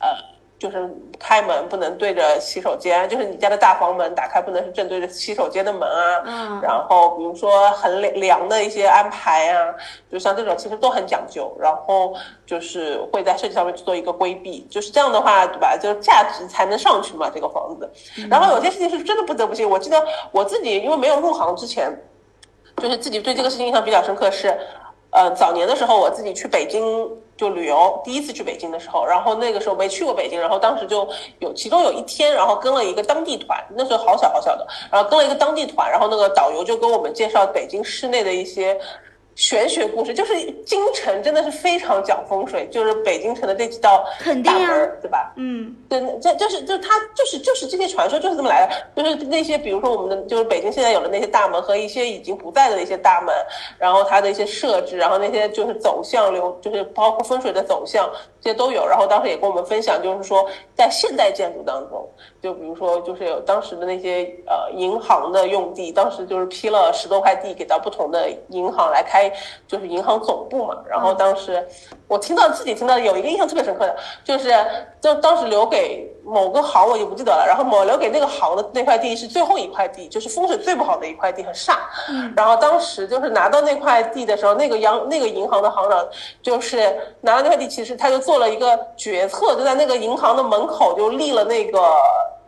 [0.00, 0.08] 呃。
[0.60, 0.88] 就是
[1.18, 6.22] 开门不能对着洗手间，就是你家的大房门打开不能是正对着洗手间的门啊。
[6.26, 9.74] 嗯然后比如说很凉凉的一些安排啊，
[10.12, 15.78] 就像这种其实都很讲究，然后就是会在设计上面去做一个规避，就是这样的话，对吧？
[15.78, 17.90] 就是价值才能上去嘛，这个房子。
[18.28, 19.96] 然后有些事情是真的不得不信，我记得
[20.30, 21.90] 我自己因为没有入行之前，
[22.76, 24.54] 就是自己对这个事情印象比较深刻是，
[25.10, 27.08] 呃，早年的时候我自己去北京
[27.40, 38.78] 就旅游，第一次去北京的时候，然后那个时候没去过北京，然后当时就有其中有一天，然后跟了一个当地团，那时候好小好小的，然后跟了一个当地团，然后那个导游就跟我们介绍北京市内的一些。
[39.40, 40.34] 玄学故事就是
[40.66, 44.04] 京城真的是非常讲风水，就是北京城的这几道
[44.44, 45.32] 大门儿，对吧？
[45.36, 53.34] 嗯，对，这就是就是它就是就是这些传说就是这么来的，就是那些比如说我们的就是北京现在有的那些大门和一些已经不在的一些大门，
[53.78, 58.10] 然后它的一些设置，然后那些就是走向流，就是包括风水的走向
[58.42, 58.86] 这些都有。
[58.86, 62.06] 然后当时也跟我们分享，就是说在现代建筑当中，
[62.42, 69.30] 就比如说就是有当时的那些呃银行的用地，当时就是批了十多块地给到不同的银行来开，
[69.68, 70.76] 就是银行总部嘛。
[70.88, 71.66] 然后当时
[72.08, 74.54] 我听到自己听到有一个印象特别深刻的，就是
[75.00, 81.76] 就当时留给某个行我就不记得了，然后某留给那个行的那块地是最后一块地，就是风水最不好的一块地，很煞。
[82.34, 86.08] 然后当时就是拿到那块地的时候，那个央那个银行的行长
[86.40, 86.78] 就是
[87.20, 91.78] 拿到那块地，其实他就做了一个决策，就在那个银行的门口就立了那个。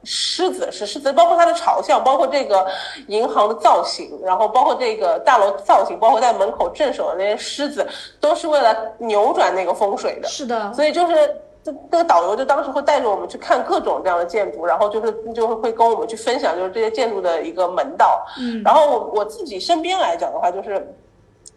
[0.05, 2.67] 狮子是狮子，包括它的朝向，包括这个
[3.07, 7.87] 银行的造型，然后包括这个大楼造型，包括在门口镇守的那些狮子，
[8.21, 10.29] 都是为了扭转那个风水的。
[10.29, 11.15] 是的，所以就是
[11.63, 18.25] 这这个导游就当时会带着我们去看各种这样的建筑，然后就是就是会跟我们去分享就是这些建筑的一个门道。
[18.41, 20.95] 嗯，然后我我自己身边来讲的话，就是。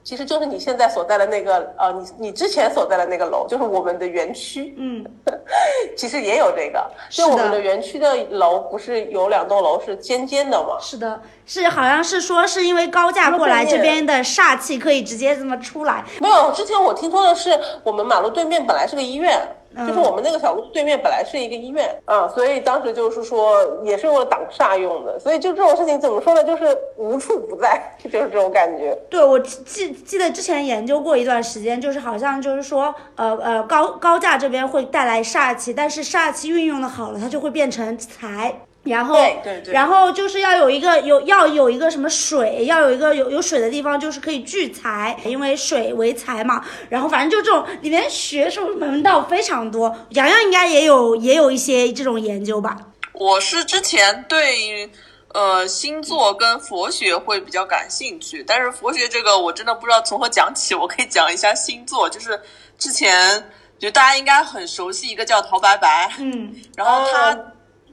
[0.05, 5.03] 其实就是你现在所在的那个呃，你你之前所在的那个楼，就是我们的园区，嗯，
[5.97, 6.85] 其实也有这个。
[7.09, 10.77] 就我们的园区的楼，不是有两栋楼是尖尖的吗？
[10.79, 16.05] 是的，是好像是说是因为高架过来，这边的煞气可以直接这么出来。
[16.21, 28.97] 没有，之前我听说的是，我们马路对面本来是个医院，嗯就是我们那个小路对面本来是一个医院啊，所以当时就是说也是为了挡煞用的，所以就这种事情怎么说呢，就是无处不在， 就是这种感觉。
[29.09, 38.53] 对，我记记记得之前研究过一段时间，就是好像就是说，呃呃，高高架这边会带来煞气，但是煞气运用的好了，它就会变成财。
[38.85, 46.63] 然后，对对对然后就是要有一个有要有一个什么水，要有一个有有水的地方，就是可以聚财，因为水为财嘛。
[46.87, 52.77] 然后反正就这种里面学术门道非常多，洋洋应该也有也有一些这种研究吧。
[53.13, 54.89] 我是之前对
[55.33, 60.75] 呃星座跟佛学会比较感兴趣，但是佛学这个我真的不知道从何讲起。
[60.75, 62.39] 我可以讲一下星座，就是
[62.77, 67.45] 之前就大家应该很熟悉一个叫陶白白，嗯然后他、哦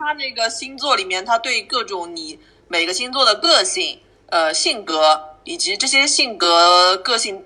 [0.05, 2.37] 他那个星座里面，他对各种你
[2.67, 4.01] 每个星座的个性、
[4.31, 7.45] 呃性格以及这些性格个性，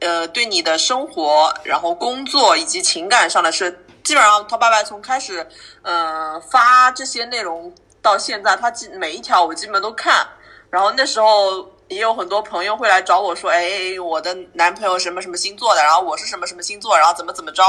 [0.00, 5.46] 呃对你的生活、然后工作以及情感上的事，基本上他爸爸从开始
[5.82, 7.72] 嗯、发这些内容
[8.02, 10.26] 到现在，他基每一条我基本都看，
[10.70, 11.70] 然后那时候。
[11.88, 17.62] 也有很多朋友会来找我说，哎，我的男朋友什么什么星座的，然后我是什么什么星座，然后怎么怎么着。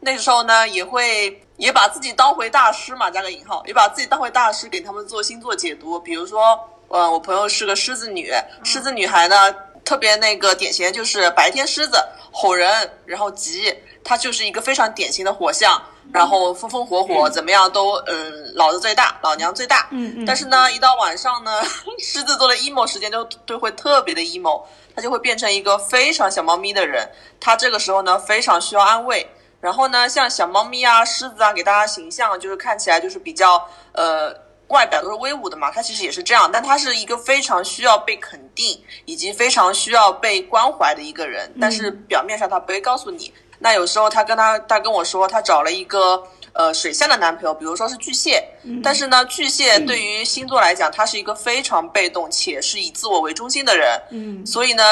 [0.00, 5.98] 那时候呢，也会也把自己当回大师嘛，加个引号，也把自己当回大师，给他们做星座解读。
[5.98, 6.58] 比如说，
[6.88, 8.32] 呃，我朋友是个狮子女，
[8.64, 9.54] 狮子女孩呢，
[9.84, 13.74] 特别那个典型就是白天狮子吼人，然后急，
[14.04, 15.80] 它就是一个非常典型的火象，
[16.12, 19.88] 然后风风火火，怎么样都嗯，老子最大，老娘最大。
[19.90, 21.62] 嗯嗯但是呢，一到晚上呢，
[21.98, 24.62] 狮子座的 emo 时间就就会特别的 emo，
[24.94, 27.08] 他就会变成一个非常小猫咪的人。
[27.40, 29.26] 他这个时候呢，非常需要安慰。
[29.60, 34.34] 然后呢，像小猫咪啊、狮子啊，给大家形象就是看起来就是比较呃，
[34.72, 35.70] 外表都是威武的嘛。
[35.70, 41.48] 他其实也是这样，但他是一个非常需要被肯定以及非常需要被关怀的一个人。
[41.60, 43.32] 但是表面上他不会告诉你。
[43.58, 46.20] 那有时候他跟他他跟我说，他找了一个
[46.52, 48.42] 呃水象的男朋友，比如说是巨蟹。
[48.82, 54.00] 但是呢，巨蟹对于星座来讲，他是一个非常被动且是以自我为中心的人。
[54.10, 54.82] 嗯所以呢，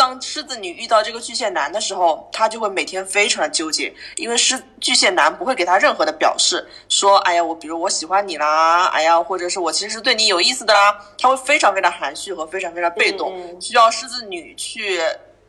[0.00, 14.98] 当狮子女遇到这个巨蟹男的时候，她就会每天非常的纠结，因为狮巨蟹男不会给她任何的表示，说，哎呀，我比如我喜欢你啦，哎呀，或者是我其实是对你有意思的啦，他会非常非常含蓄和非常非常被动，需要狮子女去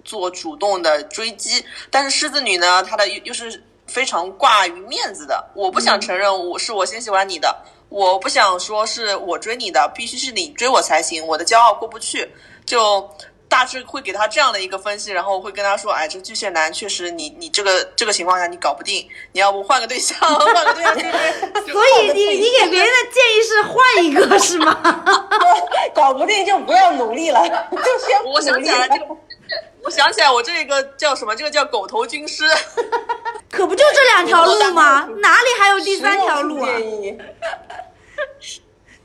[0.04, 1.64] 做主动的追击。
[1.90, 7.56] 但是狮子女呢，她的又又是非常挂于面子的，我不想承认我是我先喜欢你的，
[7.88, 12.30] 我不想说是我追你的，必须是你追我才行，我的骄傲过不去。
[12.64, 13.10] 就
[13.52, 20.96] 大致会给他这样的一个分析，然后会跟他说，哎，这巨蟹男确实你你这个这个情况下你搞不定，你要不换个对象， 换个对象，
[21.68, 24.74] 所以你你给别人的建议是换一个是吗？
[25.94, 29.06] 搞不定就不要努力了，就先我想起来，这个，
[29.84, 31.36] 我想起来我这个叫什么？
[31.36, 32.46] 这个叫狗头军师。
[33.52, 35.06] 可不就这两条路吗？
[35.18, 36.70] 哪里还有第三条路啊？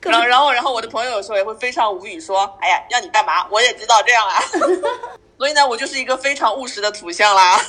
[0.07, 3.47] 然后，然后，然后，我的朋友有时候也会非常无语，说：“哎呀，要你干嘛？
[3.51, 4.41] 我也知道这样啊。
[5.39, 7.61] ”所以呢，我就是一个非常务实的土象啦。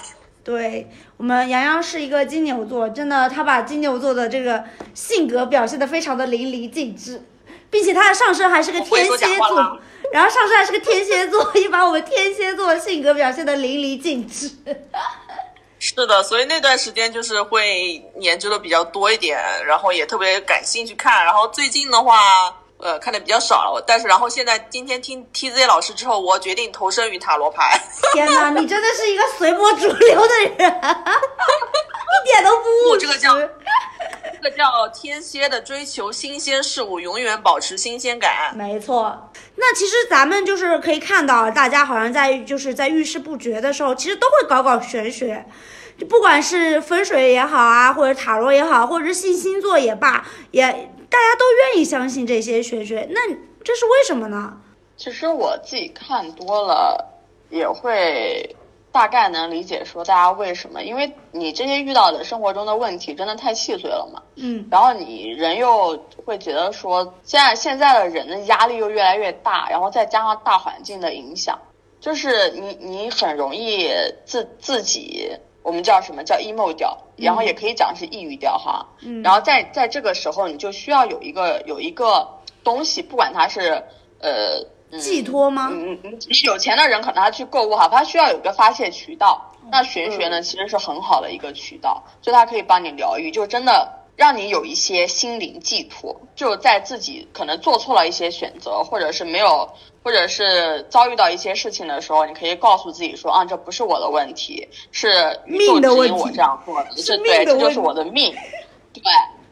[0.44, 4.64] 对我们杨洋是一个金牛座，真的，他把金牛座的这个
[4.94, 7.22] 性格表现的非常的淋漓尽致，
[7.70, 9.80] 并且他的上升还是个天蝎座，
[10.14, 14.50] 然后上升还是个天蝎座，也把我们天蝎座的性格表现的淋漓尽致。
[15.80, 21.24] 是的，所以那段时间就是会研究的比较多一点，然后也特别感兴趣看。
[21.24, 23.84] 然后最近的话，呃，看的比较少了。
[23.86, 27.80] 但是，然后现在今天听 TZ 老师之后，我决定投身于塔罗牌。
[28.14, 33.00] 天哪，你真的是一个随波逐流的人， 一点都不务实。
[33.00, 38.56] 这个叫这个叫天蝎的追求新鲜事物，永远保持新鲜感。
[38.56, 39.32] 没错。
[39.56, 45.44] 那其实咱们就是可以看到，大家好像在就是在遇事不决的时候，其实都会搞搞玄学，
[45.98, 53.08] 就不管是风水也好啊，或者塔罗也好，或者是信星座也罢，也大家都愿意相信这些玄学。
[53.12, 53.22] 那
[53.64, 54.62] 这是为什么呢？
[54.96, 57.06] 其实我自己看多了，
[57.50, 58.56] 也会。
[58.90, 64.24] 大概能理解说大家为什么，因为你这些遇到的生活中的问题真的太细碎了嘛。
[64.38, 64.68] 嗯。
[64.72, 71.60] 然后你人又会觉得说，现在现在的人的压力又越来越大，然后再加上大环境的影响，
[72.00, 73.88] 就是你你很容易
[74.26, 75.30] 自自己
[75.64, 78.86] 我们叫什么叫 emo 调，然后也可以讲是抑郁调哈。
[79.02, 79.22] 嗯。
[79.22, 82.28] 然后在在这个时候，你就需要有一个有一个
[82.64, 83.84] 东西，不管它是
[84.20, 84.66] 呃。
[85.02, 85.68] 寄托吗？
[85.70, 89.54] 嗯嗯，有钱的人可能他去购物哈，他需要有个发泄渠道。
[89.70, 96.20] 那玄学呢，其实是很好的一个渠道，就它可以帮你疗愈，就真的让你有一些心灵寄托。
[96.36, 99.70] 就在自己可能做错了一些选择，或者是没有，
[100.04, 108.36] 或者是遭遇到一些事情的时候，你可以告诉自己说啊，这不是我的问题，是宇宙指引我这样做的，这对，这就是我的命。
[108.92, 109.04] 对，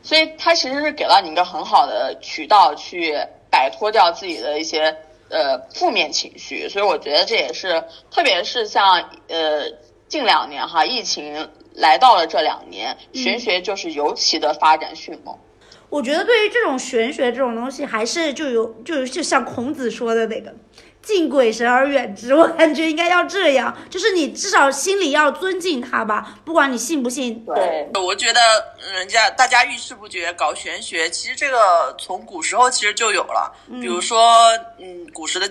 [0.04, 3.18] 所以它其实是给了你一个很好的渠道去
[3.50, 4.94] 摆脱掉自己的一些。
[5.28, 9.66] 呃，负面情绪，所以我觉得这也是，特别是像呃
[10.08, 15.38] 近两年哈，疫情来到了这两年，玄学就是尤其的发展迅猛。
[15.90, 20.54] 我觉得对于这种玄学这种东西，还是就有就就像孔子说的那个。
[21.02, 27.46] 敬鬼神而远之，我感觉应该要这样，就是你至少心里要尊敬他吧，不管你信不信。
[27.46, 28.40] 对，我觉得
[28.92, 34.50] 人家大家遇事不决搞玄学，其实这个从古时候其实就有了，比如说，
[34.80, 35.48] 嗯，古时的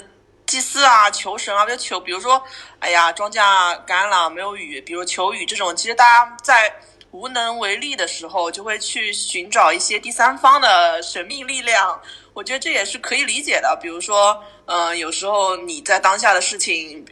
[0.47, 2.43] 祭祀啊、求神啊，就求，比如说，
[2.79, 6.75] 哎呀，庄稼干了没有雨，比如求雨这种，其实大家在
[7.13, 12.01] 无能为力的时候，就会去寻找一些第三方的神秘力量。
[12.35, 17.05] 我觉得这也是可以理解的，比如说，嗯，有时候你在当下的事情，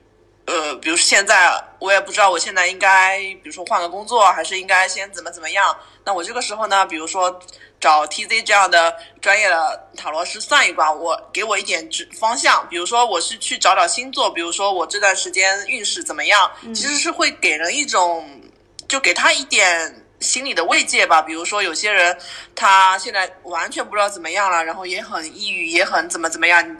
[0.47, 5.75] 呃，比如现在我也不知道我现在应该，比如说换个工作，还是应该先怎么怎么样。
[6.05, 7.41] 那我这个时候呢，比如说
[7.83, 12.67] 找 TZ 这样的专业的塔罗师算一卦，我给我一点指方向。
[12.71, 18.41] 比如说我是去找找星座，比如说我这段时间运势怎么样，其实是会给人一种，
[18.89, 19.99] 就给他一点。
[20.21, 22.17] 心理的慰藉吧，比如说有些人
[22.55, 26.77] 他现在完全不知道怎么样了，然后也很抑郁，也很怎么怎么样。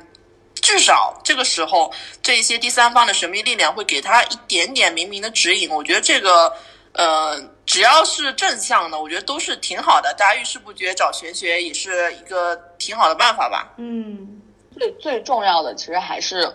[0.55, 1.93] 至少这个时候，
[2.23, 5.69] 这一些第三方的神秘力量会给他一点点明明的指引。
[5.69, 6.53] 我觉得这个，
[6.93, 10.13] 呃，只要是正向的，我觉得都是挺好的。
[10.15, 13.73] 大家遇事不决找玄学也是一个挺好的办法吧。
[13.77, 14.41] 嗯，
[14.77, 16.53] 最最重要的其实还是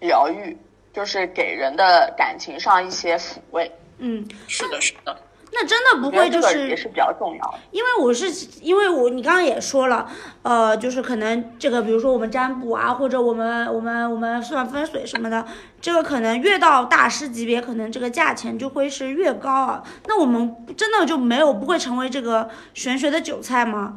[0.00, 0.56] 疗愈，
[0.92, 3.70] 就是给人的感情上一些抚慰。
[3.98, 5.16] 嗯，是的，是的。
[5.52, 8.30] 那真的不会就是也是比较重要的，因为我是
[8.60, 10.06] 因为我你刚刚也说了，
[10.42, 15.44] 呃，就是可能这个比如说我们占卜啊，或者我们我们我们算风水什么的，
[15.80, 19.82] 这个可能越到大师级别，可能这个价钱就会是越高啊。
[20.06, 23.96] 那我们真的就没有不会成为这个玄学的韭菜吗？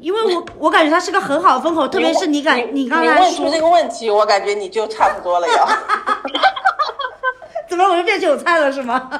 [0.00, 5.68] 因为我我感觉它是个很好的风口，特别是你感你刚才问出这个问题，我感觉你就差不多了要。
[7.68, 9.10] 怎么我就变韭菜了是吗？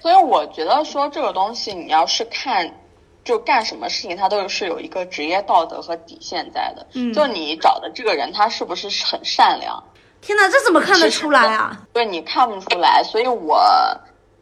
[0.00, 2.70] 所以我觉得说这个东西，你要是看，
[3.22, 6.86] 就干什么事情，它都是有一个职业道德和底线在的。
[6.94, 9.82] 嗯，就你找的这个人，他是不是很善良？
[10.20, 11.80] 天哪，这怎么看得出来啊？
[11.92, 13.02] 对，你看不出来。
[13.04, 13.62] 所以我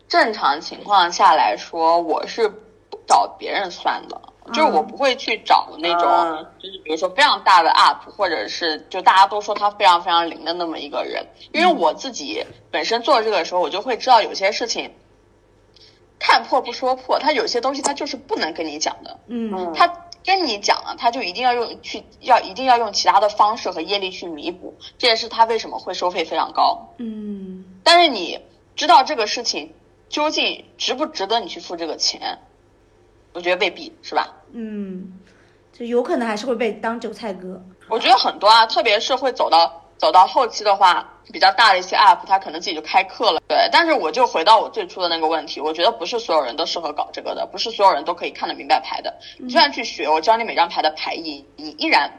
[0.09, 4.21] 正常情况下来说，我是不找别人算的。
[4.51, 14.91] 就是我不会去找那种，嗯就是比如说非常大的 UP，或者是就大家都说他非常非常灵的那么一个人，因为我自己本身做这个的时候，我就会知道有些事情
[16.19, 19.93] 看破不说破，他有些东西他就是不能跟你讲的，嗯他
[20.25, 26.95] 跟你讲了，他就一定要用去要一定要用其他的方式和业力去弥补，这也是他为什么会收费非常高。
[26.99, 28.39] 嗯但是你
[28.77, 29.73] 知道这个事情
[30.09, 32.39] 究竟值不值得你去付这个钱，
[33.33, 34.35] 我觉得未必是吧？
[34.53, 35.19] 嗯，
[35.73, 37.63] 就有可能还是会被当韭菜割。
[37.89, 43.41] 我觉得很多啊，特别是会走到走到后期的话，比较大的一些 app，它可能自己就开课了。
[43.49, 49.13] 对，但是我就回到我最初的那个问题，我觉得不是所有人都适合搞这个的，不是所有人都可以看得明白牌的。
[49.39, 52.11] 你就算去学，我教你每张牌的牌意，你依然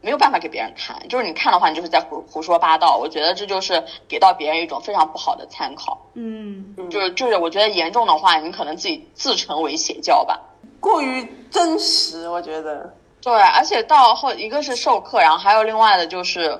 [0.00, 2.96] 没有办法给别人看，就是你看的话，你就是在胡胡说八道。
[2.96, 5.98] 我觉得这就是给到别人一种非常不好的参考。
[6.14, 10.40] 嗯就是就是，我觉得严重的话，你可能自己自成为邪教吧。
[10.80, 12.94] 过于真实，我觉得。
[13.20, 16.56] 对，而且到后一个是授课，然后还有另外的就是，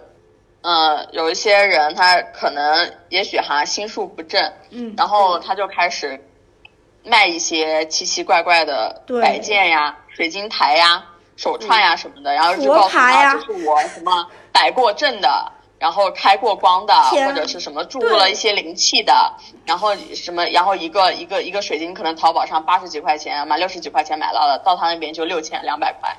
[0.63, 6.23] 呃，有一些人他可能也许哈心术不正，嗯，然后他就开始
[7.05, 11.05] 卖一些奇奇怪怪的对摆件呀、水晶台呀、
[11.37, 15.53] 手串呀什么的，然后就告诉他这是我什么摆过阵的。
[15.81, 19.33] 然后开过光的，或者是什么注入了一些灵气的，
[19.65, 26.17] 然后什么，然后一个一个一个水晶可能淘宝上八十几块钱买六十几块钱买到了，到他那边就六千两百块，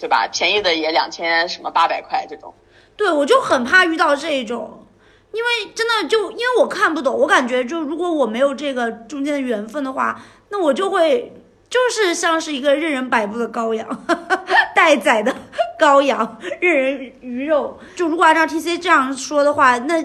[0.00, 0.26] 对吧？
[0.32, 2.52] 便宜的也两千什么八百块这种。
[2.96, 4.86] 对，我就很怕遇到这种，
[5.32, 10.20] 因为真的就因为我看不懂，我感觉就如果我没有这个中间的缘分的话，
[10.50, 11.32] 那我就会
[11.68, 13.86] 就是像是一个任人摆布的羔羊，
[14.74, 15.34] 待宰的
[15.78, 17.78] 羔羊，任人鱼肉。
[17.94, 20.02] 就如果按照 T C 这样说的话，那。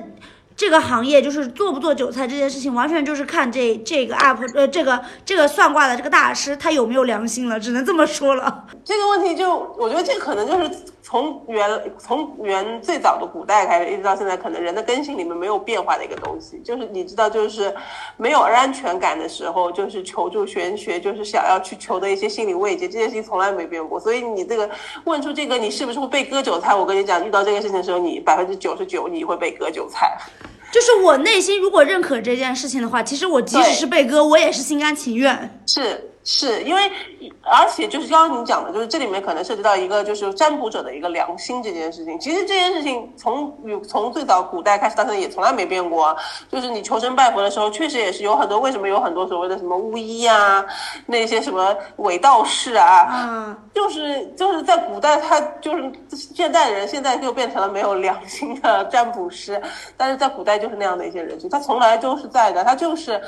[0.53, 8.67] 这个行业就是做不做韭菜这件事情，完全就是看这这个 app 呃这个这个算卦的这个大师他有没有良心了，只能这么说了。
[8.85, 10.69] 这个问题就，我觉得这可能就是
[11.11, 17.75] 从原从原最早的古代开始，一直到现在，可能人的根性里面没有变化的一个东西，就是你知道，就是
[18.15, 23.99] 没有安全感的时候，就是求助玄学，就是想要去求的一些心理慰藉，这件事情从来没变过。
[23.99, 24.69] 所以你这个
[25.03, 26.73] 问出这个，你是不是会被割韭菜？
[26.73, 30.17] 我跟你讲，遇到这个事情的时候，你百分之九十九你会被割韭菜。
[30.71, 35.59] 就是我内心如果认可这件事情的话，其实我即使是被割，我也是心甘情愿。
[35.67, 36.91] 是是，因为
[37.41, 42.19] 而且就是刚刚你讲的，就是这里面可能涉及到一个就是占卜者的一个良心这件事情。
[42.19, 43.51] 其实这件事情从
[43.87, 46.15] 从最早古代开始到现在也从来没变过啊。
[46.49, 50.63] 就是你求神拜佛的时候，确实也是有很多为什么有很多所谓的什么巫医啊，
[51.07, 59.59] 那些什么伪道士啊，啊，就是就是在古代，他就是现代人现在就变成了没有良心的占卜师，
[59.97, 63.19] 但是在古代就是那样的一些人群，他从来都是在的，他就是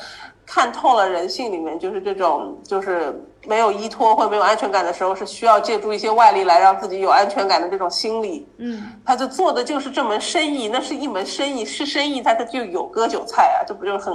[0.45, 3.13] 看透了人性里面就是这种就是
[3.45, 8.47] 没有依托或者没有安全感的时候，是需要借助一些外力来让自己有安全感的这种心理。
[8.57, 14.13] 嗯，他就做的就是这门生意，那是一门生意，是生意，他他就有割韭菜啊，这不就是很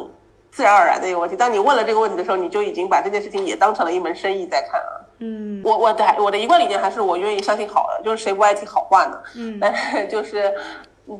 [0.50, 1.36] 自然而然的一个问题？
[1.36, 4.92] 当你问了这个问题的时候，你就已经把这件事情也当成了一门生意在看啊。
[5.20, 9.18] 嗯我我的我的一贯理念还是我愿意相信好的，就是谁不爱听好话呢？
[9.34, 10.54] 嗯但是就是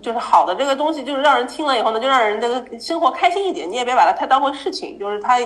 [0.03, 3.71] 就是好的这个东西，就是让人听了以后呢，就让人这个生活开心一点。
[3.71, 5.39] 你也别把它太当回事情，就是它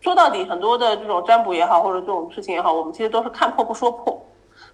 [0.00, 4.20] 说到底，很多的这种占卜也好，或者这种事情也好，我们其实都是看破不说破。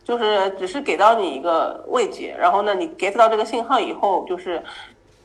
[0.04, 4.62] 就是只是给到你一个慰藉，然后呢，你 get 到这个信号以后，就是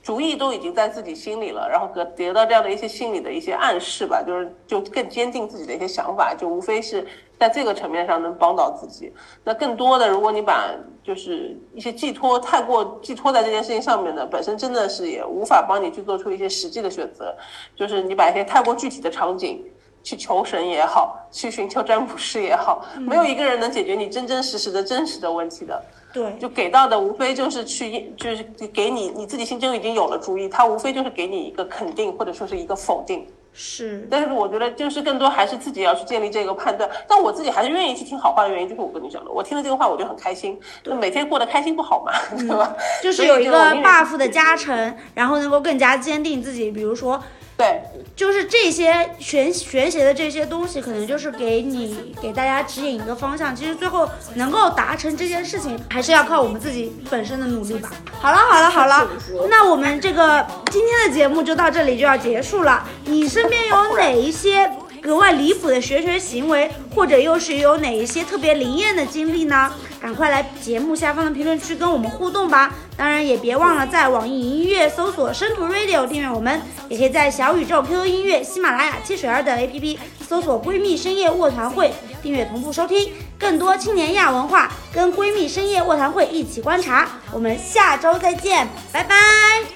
[0.04, 7.08] 主意都已经在自己心里了，然后得得到这样的一些心理的一些暗示吧，就是就更坚定自己的一些想法，就无非是
[7.40, 9.14] 在这个层面上能帮到自己。
[9.46, 10.70] 那更多的，如果你把
[11.02, 17.34] 就是一些寄托太过寄托在这件事情上面的，本身真的是也无法帮你去做出一些实际的选择，
[17.74, 19.66] 就是你把一些太过具体的场景。
[20.06, 25.82] 去求神也好，去寻求占卜师也好，没有一个人能解决你真真实实的真实的问题的。
[26.14, 33.26] 对，就给到的无非就是去，就是给你你自己心中已经有了主意，他无非就是给你一个肯定或者说是一个否定。
[33.56, 36.90] 是，但是我觉得就是更多还是自己要去建立这个判断。
[37.08, 42.76] 但我自己还是愿意去听好话的原因，就是我跟你讲的，我听了这个话我就很开心，就每天过得开心不好嘛，对吧？
[43.04, 46.72] 就是有一个 buff 的加成，然后能够更加坚定自己。
[46.72, 47.22] 比如说，
[47.56, 47.82] 对
[48.16, 53.56] 就是这些玄玄学的这些东西，可能就是给你给大家指引一个方向。
[53.56, 57.92] 其实最后能够达成这件事情，还是要靠我们自己本身的努力吧。
[58.20, 59.08] 好了好了好了，
[59.50, 62.84] 那我们这个今天的节目就到这里就要结束了。
[63.06, 64.70] 你身边有哪一些
[65.02, 69.72] 格外离谱的玄学行为，或者又是有哪一些特别灵验的经历呢？
[70.02, 72.74] 赶快来节目下方的评论区跟我们互动吧！
[72.96, 81.92] 当然也别忘了在网易云音乐搜索“深度 Radio” 订阅我们，也可以在小宇宙、QQ 音乐、喜马拉雅、汽水儿等 APP 搜索“闺蜜深夜卧谈会”
[82.22, 87.10] 订阅同步收听更多青年亚文化，跟闺蜜深夜卧谈会一起观察。
[87.32, 89.16] 我们下周再见，拜拜，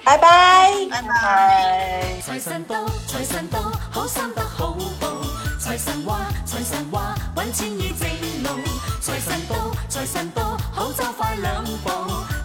[0.04, 2.04] 拜拜，拜拜。
[2.22, 2.76] 财神多，
[3.08, 3.60] 财神多，
[3.92, 5.08] 好生得好步。
[5.60, 8.08] 财神话，财神话，揾钱已正
[8.44, 8.62] 路。
[9.02, 9.58] 财神多，
[9.90, 12.37] 财神多，好走快两步。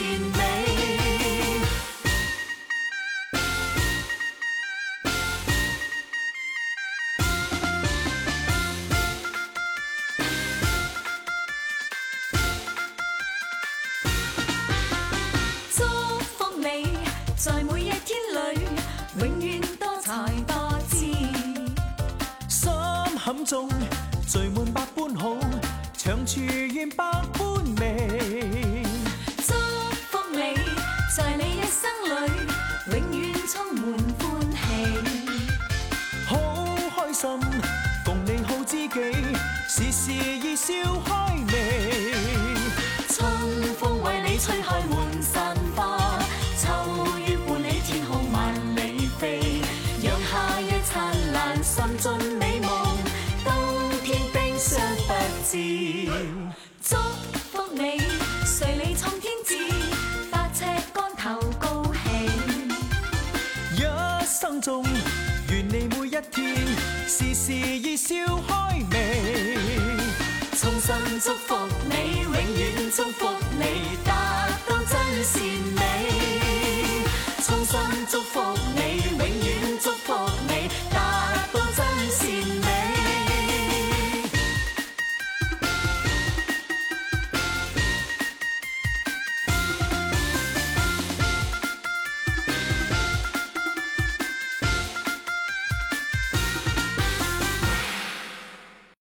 [0.00, 0.39] Latin